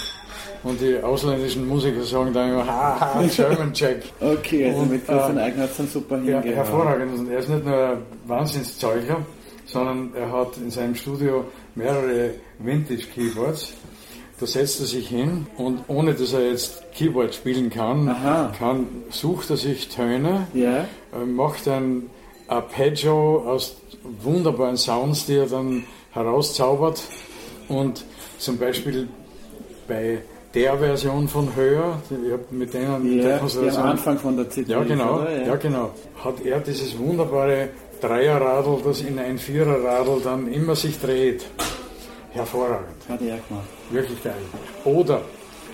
[0.64, 3.98] Und die ausländischen Musiker sagen dann immer, haha, German Jack.
[4.22, 6.48] okay, also und, mit Christian äh, Eigner hat es dann super hingehauen.
[6.48, 7.20] Ja, hervorragend.
[7.20, 9.18] Und er ist nicht nur ein Wahnsinnszeuger,
[9.74, 11.46] sondern er hat in seinem Studio
[11.76, 13.74] mehrere Vintage-Keyboards
[14.40, 18.14] da setzt er sich hin und ohne dass er jetzt Keyboard spielen kann,
[18.58, 20.86] kann sucht er sich Töne, yeah.
[21.26, 22.10] macht ein
[22.48, 23.78] Arpeggio aus
[24.22, 27.04] wunderbaren Sounds, die er dann herauszaubert.
[27.70, 28.04] Und
[28.38, 29.08] zum Beispiel
[29.88, 30.20] bei
[30.54, 34.74] der Version von Höher, ich habe mit denen ja, der am Anfang von der CD.
[34.74, 35.24] Ja genau?
[35.24, 35.48] Ja.
[35.48, 35.92] ja genau.
[36.24, 37.70] Hat er dieses wunderbare
[38.04, 41.46] Dreierradl, das in ein Viererradl dann immer sich dreht.
[42.32, 42.98] Hervorragend.
[43.08, 43.68] Hat er gemacht.
[43.92, 44.36] Wirklich geil.
[44.84, 45.22] Oder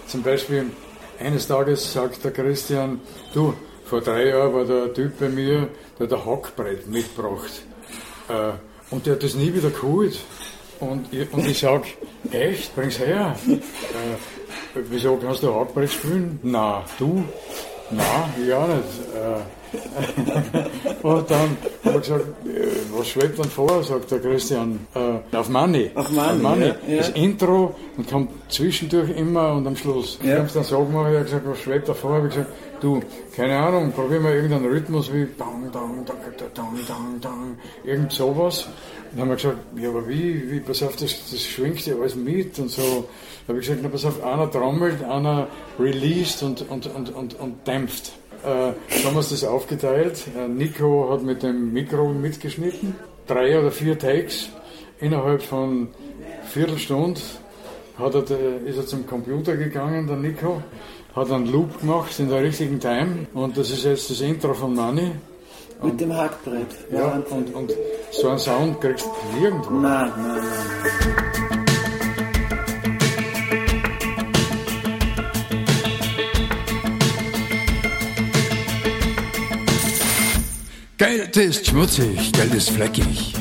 [0.05, 0.65] zum Beispiel,
[1.19, 3.01] eines Tages sagt der Christian,
[3.33, 3.53] du,
[3.85, 5.69] vor drei Jahren war der Typ bei mir,
[5.99, 7.63] der ein Hackbrett mitgebracht.
[8.27, 8.51] Äh,
[8.93, 10.19] und der hat das nie wieder geholt.
[10.79, 11.87] Und, und ich sage,
[12.31, 13.35] echt, bring's her.
[13.47, 16.39] Äh, wieso kannst du Hackbrett spielen?
[16.43, 17.23] Na, du?
[17.91, 18.83] Na, ich auch nicht.
[19.15, 19.39] Äh,
[21.03, 25.49] und dann habe ich gesagt, äh, was schwebt dann vor, sagt der Christian, äh, auf
[25.49, 25.91] Money.
[25.95, 26.73] Auf Money, auf Money.
[26.87, 30.17] Ja, Das Intro und kommt zwischendurch immer und am Schluss.
[30.23, 30.29] Ja.
[30.29, 32.33] Ich habe es dann so gemacht, ich habe gesagt, was schwebt da vor, habe ich
[32.33, 32.99] gesagt, du,
[33.35, 36.17] keine Ahnung, probier mal irgendeinen Rhythmus wie dang, dang, dang,
[36.53, 38.67] dang, dang, dang, irgend sowas.
[39.11, 41.95] Und dann haben wir gesagt, ja, aber wie, wie, pass auf, das, das schwingt ja
[41.95, 43.07] alles mit und so.
[43.49, 45.47] Da habe ich gesagt, na, pass auf, einer trommelt, einer
[45.79, 48.11] released und, und, und, und, und dämpft.
[48.45, 48.47] Äh,
[49.03, 50.23] haben wir das aufgeteilt.
[50.37, 52.93] Äh, Nico hat mit dem Mikro mitgeschnitten.
[53.25, 54.49] Drei oder vier Takes
[54.99, 55.87] innerhalb von
[56.43, 57.21] Viertelstunde
[57.97, 60.61] hat er, ist er zum Computer gegangen, der Nico,
[61.15, 64.75] hat einen Loop gemacht in der richtigen Time und das ist jetzt das Intro von
[64.75, 65.09] Money.
[65.81, 66.67] Mit dem Hackbrett.
[66.91, 67.73] Ja, und, und
[68.11, 69.71] so einen Sound kriegst du nirgendwo.
[69.71, 71.28] Nein, nein, nein.
[81.31, 83.35] Geld ist schmutzig, Geld ist fleckig.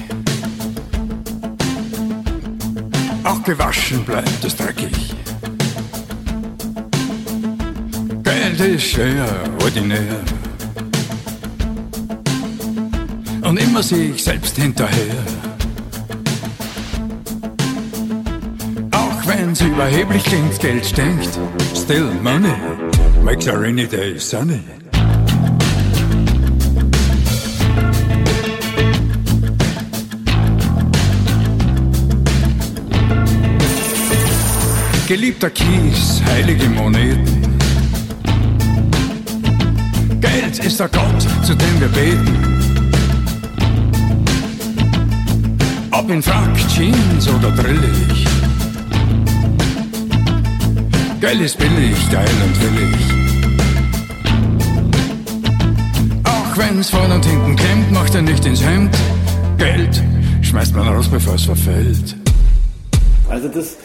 [3.24, 5.14] Auch gewaschen bleibt es dreckig.
[8.22, 9.26] Geld ist schwer,
[9.62, 10.20] ordinär.
[13.40, 15.24] Und immer sich selbst hinterher.
[18.90, 21.38] Auch wenn's überheblich klingt, Geld stinkt.
[21.74, 22.52] Still money
[23.22, 24.60] makes a rainy day sunny.
[35.08, 37.56] Geliebter Kies, heilige Moneten.
[40.20, 42.36] Geld ist der Gott, zu dem wir beten.
[45.92, 48.26] Ob in Frack, Jeans oder drillig.
[51.22, 52.96] Geld ist billig, geil und willig.
[56.24, 58.94] Auch wenn's vorne und hinten klemmt, macht er nicht ins Hemd.
[59.56, 60.02] Geld
[60.42, 62.14] schmeißt man raus, bevor es verfällt.
[63.30, 63.78] Also das,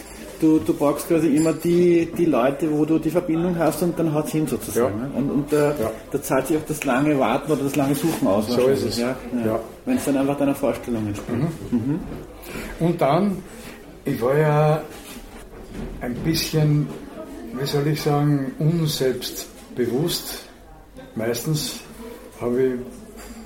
[0.44, 4.12] du, du brauchst quasi immer die, die Leute, wo du die Verbindung hast und dann
[4.12, 4.98] haut's hin sozusagen.
[5.00, 5.06] Ja.
[5.06, 5.12] ne?
[5.14, 5.90] Und, und da, Ja.
[6.10, 8.46] da zahlt sich auch das lange Warten oder das lange Suchen aus.
[8.48, 8.98] So ist es.
[8.98, 9.58] Ja, ja.
[9.86, 11.40] Wenn es dann einfach deiner Vorstellung entspricht.
[12.80, 13.38] Und dann,
[14.04, 14.82] ich war ja
[16.00, 16.86] ein bisschen,
[17.58, 20.44] wie soll ich sagen, unselbstbewusst.
[21.14, 21.80] Meistens
[22.40, 22.72] habe ich,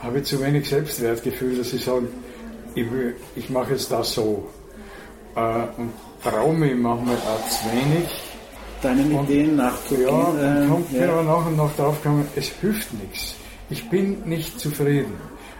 [0.03, 2.09] habe ich zu wenig Selbstwertgefühl, dass ich sage,
[2.75, 4.49] ich, will, ich mache jetzt das so.
[5.37, 5.41] Äh,
[5.77, 5.93] und
[6.23, 8.09] traue mich manchmal auch zu wenig.
[8.83, 10.09] Deinen Und- Ideen nachzugehen.
[10.09, 11.01] Ja, ähm, und kommt ja.
[11.01, 13.35] mir aber nach und nach drauf gekommen, es hilft nichts.
[13.71, 15.13] Ich bin nicht zufrieden.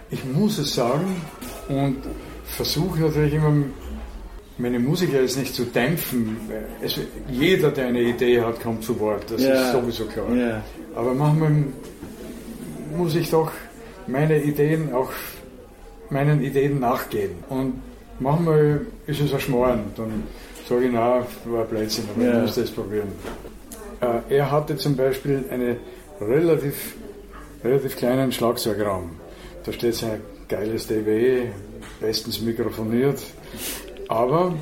[0.09, 1.15] Ich muss es sagen
[1.67, 1.97] und
[2.45, 3.53] versuche natürlich immer,
[4.57, 6.37] meine Musiker jetzt nicht zu dämpfen.
[6.81, 6.99] Es,
[7.29, 9.29] jeder, der eine Idee hat, kommt zu Wort.
[9.29, 9.53] Das Ja.
[9.53, 10.33] ist sowieso klar.
[10.33, 10.61] Ja.
[10.95, 11.51] Aber manchmal
[12.97, 13.51] muss ich doch
[14.07, 15.11] meine Ideen auch
[16.09, 17.31] meinen Ideen nachgehen.
[17.49, 17.73] Und
[18.19, 19.83] manchmal ist es ein Schmarrn.
[19.95, 20.23] Dann
[20.67, 22.35] sage ich, na, war Blödsinn, aber Ja.
[22.35, 23.09] ich muss das probieren.
[24.01, 25.77] Äh, er hatte zum Beispiel einen
[26.21, 26.95] relativ,
[27.63, 29.11] relativ kleinen Schlagzeugraum.
[29.65, 31.47] Da steht sein geiles DW,
[31.99, 33.21] bestens mikrofoniert.
[34.07, 34.53] Aber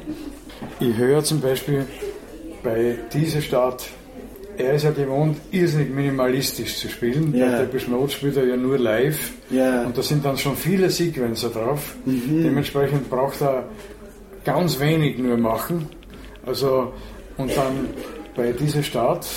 [0.80, 1.86] ich höre zum Beispiel
[2.64, 3.88] bei dieser Stadt,
[4.58, 7.36] er ist ja gewohnt, irrsinnig minimalistisch zu spielen.
[7.36, 7.46] Ja.
[7.46, 9.34] Bei Depeche Mode spielt er ja nur live.
[9.50, 9.84] Ja.
[9.84, 11.96] Und da sind dann schon viele Sequencer drauf.
[12.06, 13.66] Dementsprechend braucht er
[14.44, 15.88] ganz wenig nur machen.
[16.46, 16.94] Also,
[17.38, 17.90] und dann
[18.36, 19.28] bei dieser Start,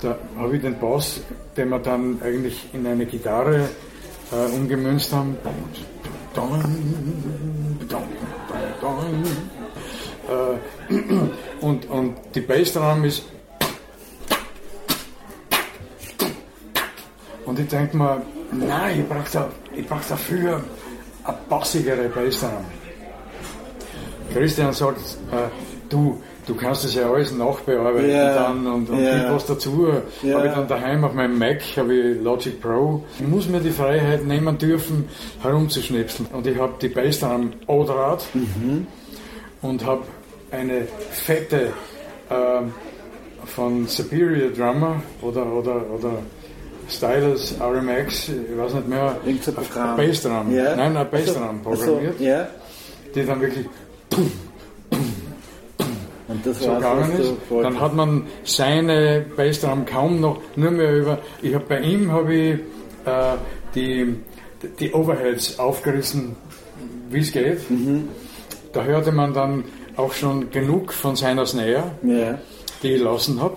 [0.00, 1.20] da habe ich den Bass,
[1.56, 3.68] den wir dann eigentlich in eine Gitarre
[4.32, 5.36] äh, umgemünzt haben.
[10.28, 10.94] Äh,
[11.60, 13.24] und, und die Bassdrum ist
[17.46, 18.22] Und ich denke mir,
[18.52, 20.62] nein, ich brauche da, ich brauch dafür
[21.24, 22.64] eine bassigere Bassdrum.
[24.32, 24.98] Christian sagt,
[25.30, 25.48] äh,
[25.88, 29.88] du, du kannst das ja alles nachbearbeiten Ja, dann und, und gib was dazu.
[30.22, 30.38] Ja.
[30.38, 33.04] Habe ich dann daheim auf meinem Mac, habe ich Logic Pro.
[33.20, 35.08] Ich muss mir die Freiheit nehmen dürfen,
[35.42, 36.28] herumzuschnipseln.
[36.32, 38.26] Und ich habe die Bassdrum O-Draht
[39.64, 40.02] und habe
[40.50, 41.72] eine fette
[42.30, 42.72] ähm,
[43.46, 46.18] von Superior Drummer oder, oder, oder
[46.88, 49.96] Stylus RMX, ich weiß nicht mehr, ein.
[49.96, 50.76] Bassdrum, Ja.
[50.76, 52.46] nein, ein Bassdrum Also, programmiert, ja.
[53.14, 53.66] die dann wirklich
[56.28, 57.32] Und das so gegangen ist.
[57.50, 62.34] Dann hat man seine Bassdrum kaum noch, nur mehr über, ich habe bei ihm habe
[62.34, 62.54] ich
[63.06, 63.36] äh,
[63.74, 64.14] die,
[64.78, 66.36] die Overheads aufgerissen,
[67.08, 67.70] wie es geht.
[67.70, 68.08] Mhm.
[68.74, 69.64] Da hörte man dann
[69.96, 72.38] auch schon genug von seiner Snare, Ja.
[72.82, 73.56] die ich lassen habe.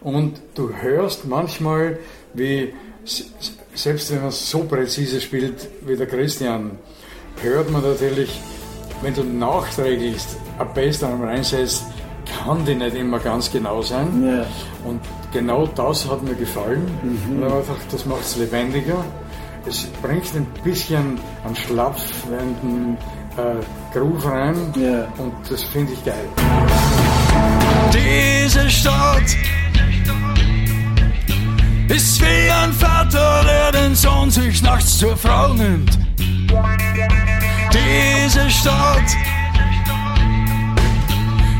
[0.00, 1.98] Und du hörst manchmal,
[2.34, 2.72] wie,
[3.74, 6.72] selbst wenn man so präzise spielt wie der Christian,
[7.42, 8.40] hört man natürlich,
[9.02, 10.16] wenn du nachträglich
[10.58, 11.84] ein Bassdrum reinsetzt,
[12.44, 14.24] kann die nicht immer ganz genau sein.
[14.26, 14.46] Ja.
[14.88, 15.00] Und
[15.32, 16.86] genau das hat mir gefallen.
[17.02, 19.04] Und dann einfach, das macht es lebendiger.
[19.66, 22.96] Es bringt ein bisschen einen schlaffenden
[23.36, 24.56] äh, Groove rein.
[24.76, 25.06] Ja.
[25.18, 26.28] Und das finde ich geil.
[27.92, 29.36] Diese Stadt
[31.88, 35.98] ist wie ein Vater, der den Sohn sich nachts zur Frau nimmt.
[37.72, 39.16] Diese Stadt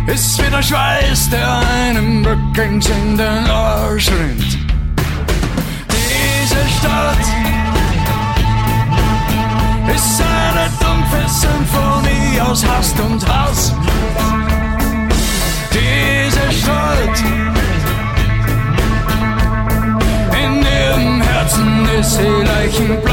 [0.07, 4.59] ist wie der Schweiß, der einem rücklings in den Arsch rinnt.
[5.89, 7.52] Diese Stadt
[9.95, 13.73] ist eine dumpfe Symphonie aus Hast und Hass.
[15.73, 17.19] Diese Stadt
[20.45, 23.12] in ihrem Herzen ist sie leichenblass.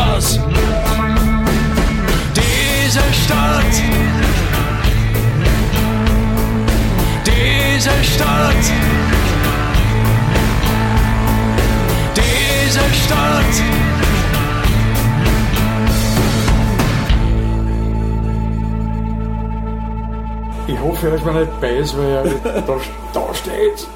[20.80, 22.24] Ich hoffe, dass man nicht beißt, weil ja,
[22.66, 22.78] da,
[23.14, 23.88] da steht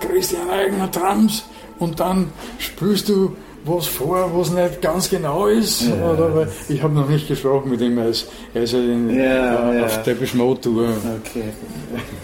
[0.00, 1.44] Christian Eigner Trams
[1.78, 3.34] und dann spürst du
[3.64, 5.84] was vor, was nicht ganz genau ist.
[5.90, 9.10] Oder, weil ich habe noch nicht gesprochen mit ihm, er ist, er ist ja, in,
[9.18, 9.84] Ja, äh, ja.
[9.86, 10.88] auf Depeche Mode Tour.
[11.24, 11.44] Okay.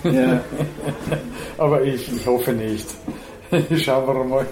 [0.16, 0.40] Ja.
[1.58, 2.86] Aber ich, ich hoffe nicht.
[3.76, 4.46] Schauen wir mal.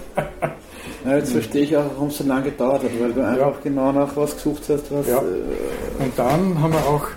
[1.05, 3.53] Ja, jetzt verstehe ich auch, warum es so lange gedauert hat, weil du einfach Ja.
[3.63, 5.07] genau nach was gesucht hast, was.
[5.07, 5.17] Ja.
[5.17, 7.07] Äh, Und dann haben wir auch,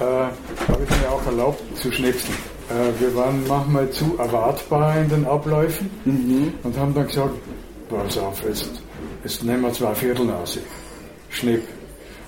[0.00, 2.36] äh, habe ich mir auch erlaubt zu schnipseln.
[2.70, 5.90] Äh, wir waren manchmal zu erwartbar in den Abläufen
[6.62, 7.34] und haben dann gesagt,
[7.88, 8.70] pass auf, jetzt,
[9.22, 10.58] jetzt nehmen wir zwei Viertel aus.
[11.30, 11.62] Schnipp.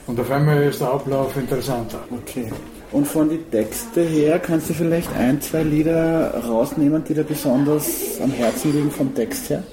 [0.06, 2.00] Und auf einmal ist der Ablauf interessanter.
[2.10, 2.50] okay.
[2.92, 8.20] Und von den Texte her kannst du vielleicht ein, zwei Lieder rausnehmen, die dir besonders
[8.22, 9.64] am Herzen liegen vom Text her?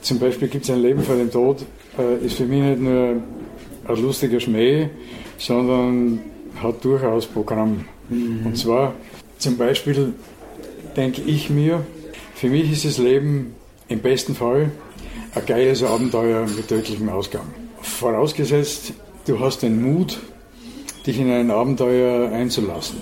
[0.00, 1.64] Zum Beispiel gibt es ein Leben vor dem Tod,
[1.98, 3.16] äh, ist für mich nicht nur
[3.86, 4.88] ein lustiger Schmäh,
[5.36, 6.20] sondern
[6.62, 7.84] hat durchaus Programm.
[8.10, 8.94] Und zwar
[9.38, 10.14] zum Beispiel
[10.96, 11.84] denke ich mir,
[12.34, 13.54] für mich ist das Leben
[13.88, 14.70] im besten Fall
[15.34, 17.46] ein geiles Abenteuer mit tödlichem Ausgang.
[17.80, 18.92] Vorausgesetzt,
[19.26, 20.18] du hast den Mut,
[21.06, 22.98] dich in ein Abenteuer einzulassen.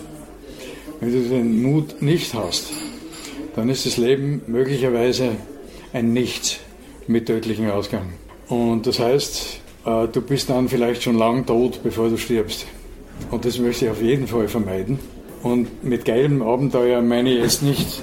[1.01, 2.71] Wenn du den Mut nicht hast,
[3.55, 5.33] dann ist das Leben möglicherweise
[5.93, 6.59] ein Nichts
[7.07, 8.13] mit tödlichem Ausgang.
[8.49, 12.67] Und das heißt, äh, du bist dann vielleicht schon lang tot, bevor du stirbst.
[13.31, 14.99] Und das möchte ich auf jeden Fall vermeiden.
[15.43, 18.03] Und mit geilem Abenteuer meine ich jetzt nicht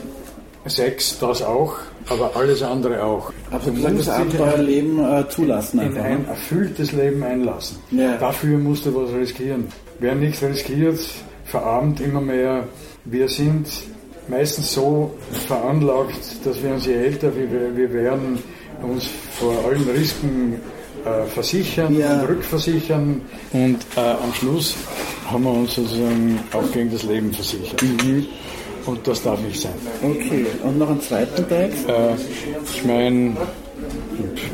[0.66, 1.76] Sex, das auch,
[2.07, 3.34] aber alles andere auch.
[3.51, 6.03] Also Du musst das Abenteuerleben äh, zulassen in einfach.
[6.03, 6.28] ein ne?
[6.30, 7.78] erfülltes Leben einlassen.
[7.91, 8.18] Ja.
[8.18, 9.68] Dafür musst du was riskieren.
[9.99, 10.99] Wer nichts riskiert,
[11.45, 12.64] verarmt immer mehr.
[13.03, 13.68] Wir sind
[14.30, 15.11] meistens so
[15.47, 18.39] veranlagt, dass wir uns je älter wir, wir werden,
[18.82, 20.55] uns vor allen Risiken
[21.06, 22.22] äh, versichern Ja.
[22.22, 24.76] und rückversichern und äh, am Schluss
[25.30, 27.82] haben wir uns sozusagen auch gegen das Leben versichert.
[27.82, 28.26] Mhm.
[28.86, 29.74] Und das darf nicht sein.
[30.01, 31.88] Okay, und noch einen zweiten Text?
[31.88, 32.16] Äh,
[32.74, 33.36] ich meine,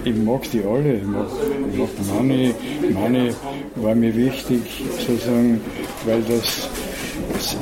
[0.03, 0.97] ich mag die alle.
[0.97, 1.27] Ich mag,
[1.71, 2.53] ich mag Money.
[2.93, 3.31] Money
[3.75, 4.61] war mir wichtig,
[4.99, 5.61] sozusagen,
[6.05, 6.69] weil das.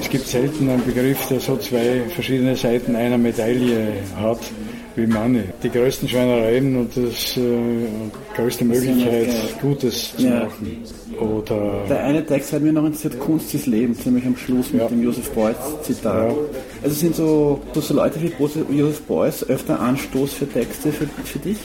[0.02, 4.40] Es gibt selten einen Begriff, der so zwei verschiedene Seiten einer Medaille hat
[4.98, 5.44] wie Money.
[5.64, 7.42] Die größten Schweinereien und das äh,
[8.36, 9.30] größte Möglichkeit.
[9.62, 10.44] Gutes zu Ja.
[10.46, 10.84] machen.
[11.20, 14.90] Oder Der eine Text hat mir noch interessiert, Kunst des Lebens, ziemlich am Schluss mit
[14.90, 16.30] dem Josef Beuys Zitat.
[16.32, 16.36] Ja.
[16.84, 21.58] Also sind so, so, Leute wie Josef Beuys öfter Anstoß für Texte für, für dich?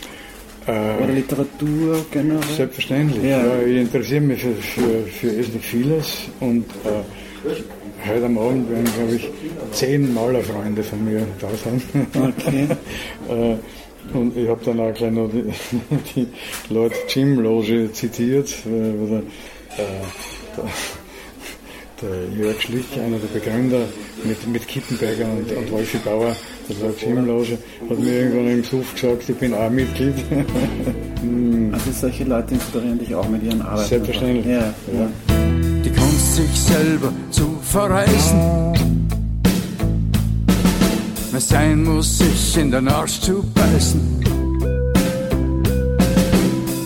[0.66, 2.40] äh, Oder Literatur generell?
[2.56, 3.24] Selbstverständlich.
[3.24, 3.42] Ja.
[3.66, 7.50] Ich interessiere mich für, für, für vieles und äh,
[8.06, 9.28] heute am Abend werden, glaube ich,
[9.72, 11.82] zehn Malerfreunde von mir da sein.
[12.14, 12.66] Okay.
[13.28, 13.56] äh,
[14.16, 15.44] und ich habe dann auch gleich noch die,
[16.14, 16.26] die
[16.72, 19.22] Lord Jim Loge zitiert, äh, der, äh,
[20.56, 23.82] der, der Jörg Schlich, einer der Begründer,
[24.24, 26.36] mit, mit Kippenberger und, und Wolfi Bauer,
[26.68, 30.14] der Lord Jim Loge, hat mir irgendwann im Suff gesagt, ich bin auch Mitglied.
[31.72, 33.88] Also solche Leute inspirieren dich auch mit ihren Arbeiten.
[33.88, 34.44] Selbstverständlich.
[34.44, 35.10] Ja, ja.
[35.28, 35.51] die
[36.12, 38.40] Kunst, sich selber zu verreißen.
[41.30, 44.00] Wer sein muss, sich in den Arsch zu beißen.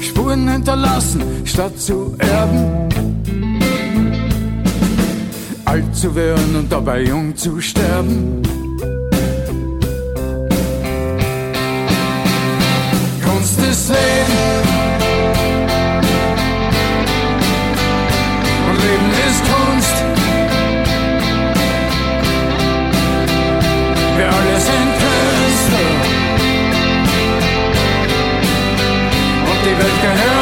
[0.01, 2.89] Spuren hinterlassen, statt zu erben.
[5.65, 8.43] Alt zu werden und dabei jung zu sterben.
[13.25, 15.06] Kunst des Lebens.
[29.67, 30.36] Die Welt gehört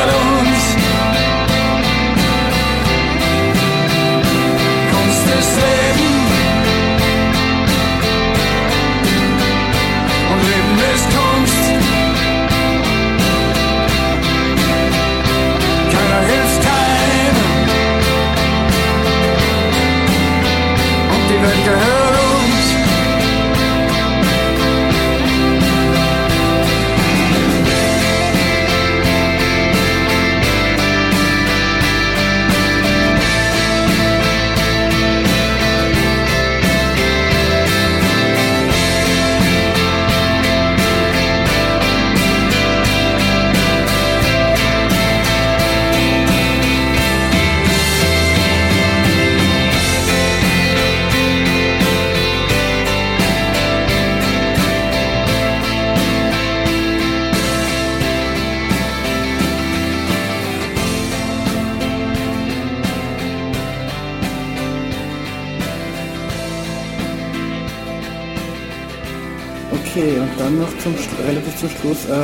[69.97, 70.93] Okay, und dann noch zum,
[71.25, 72.17] relativ zum Schluss äh,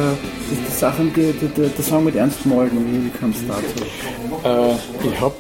[0.51, 3.85] die, die Sachen, die, die, der Song mit Ernst Molden, wie, kam es dazu?
[4.43, 5.33] Äh, ich hab,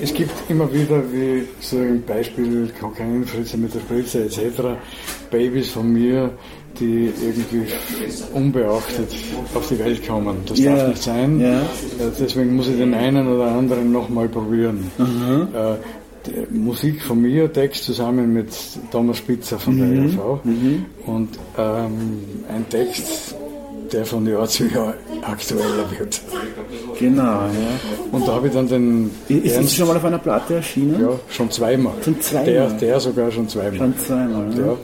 [0.00, 4.62] es gibt immer wieder, wie so ein Beispiel, Kokainfritze mit der Spritze etc.,
[5.32, 6.30] Babys von mir,
[6.78, 7.66] die irgendwie
[8.32, 9.08] unbeachtet
[9.52, 10.36] auf die Welt kommen.
[10.46, 10.76] Das Ja.
[10.76, 11.40] darf nicht sein.
[11.40, 11.58] Ja.
[11.60, 11.64] Äh,
[12.20, 14.92] Deswegen muss ich den einen oder anderen nochmal probieren.
[14.96, 15.48] Mhm.
[16.28, 18.48] Äh, Musik von mir, Text zusammen mit
[18.90, 20.04] Thomas Spitzer von der Mhm.
[20.18, 20.40] ERV
[21.06, 22.18] und ähm,
[22.48, 23.34] ein Text,
[23.92, 26.20] der von Jahr zu Jahr aktueller wird.
[26.98, 27.48] Genau, ja.
[28.12, 31.00] Und da habe ich dann den Ist Ernst, schon mal auf einer Platte erschienen?
[31.00, 31.92] ja, schon zweimal.
[32.02, 32.44] Schon zweimal?
[32.46, 33.76] Der, der sogar schon zweimal.
[33.76, 34.50] Schon zweimal?
[34.58, 34.76] Ja.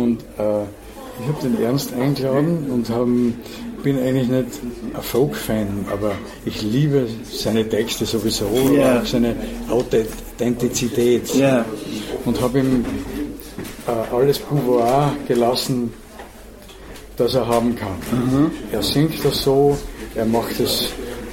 [0.00, 0.62] Und äh,
[1.22, 3.34] ich habe den Ernst eingeladen und haben,
[3.82, 4.60] bin eigentlich nicht
[4.94, 6.12] ein Folk-Fan, aber
[6.44, 9.34] ich liebe seine Texte sowieso, auch seine
[9.68, 11.34] Authentizität.
[11.34, 11.64] Ja.
[12.24, 12.84] Und habe ihm
[13.86, 15.92] äh, alles Pouvoir gelassen,
[17.16, 17.96] das er haben kann.
[18.10, 18.50] Mhm.
[18.72, 19.76] Er singt das so,
[20.14, 20.88] er macht es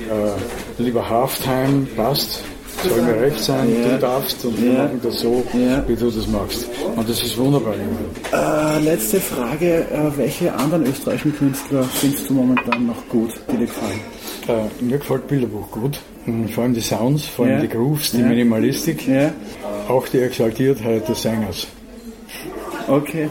[0.09, 2.43] äh, lieber Halftime, passt,
[2.84, 3.89] soll mir recht sein, Ja.
[3.89, 4.84] du darfst und wir Ja.
[4.84, 5.84] machen das so, Ja.
[5.88, 6.65] wie du das magst.
[6.95, 7.73] Und das ist wunderbar.
[7.75, 13.65] Äh, letzte Frage, äh, welche anderen österreichischen Künstler findest du momentan noch gut, die dir
[13.65, 13.99] gefallen?
[14.47, 17.61] Äh, mir gefällt Bilderbuch gut, Mhm, vor allem die Sounds, vor allem Ja.
[17.61, 18.28] die Grooves, die Ja.
[18.28, 19.32] Minimalistik, Ja?
[19.88, 21.67] auch die Exaltiertheit des Sängers.
[22.88, 23.30] Okay,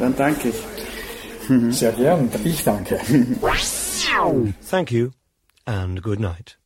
[0.00, 1.74] dann danke ich.
[1.76, 2.98] Sehr gern, ich danke.
[4.70, 5.10] Thank you
[5.64, 6.58] and good night.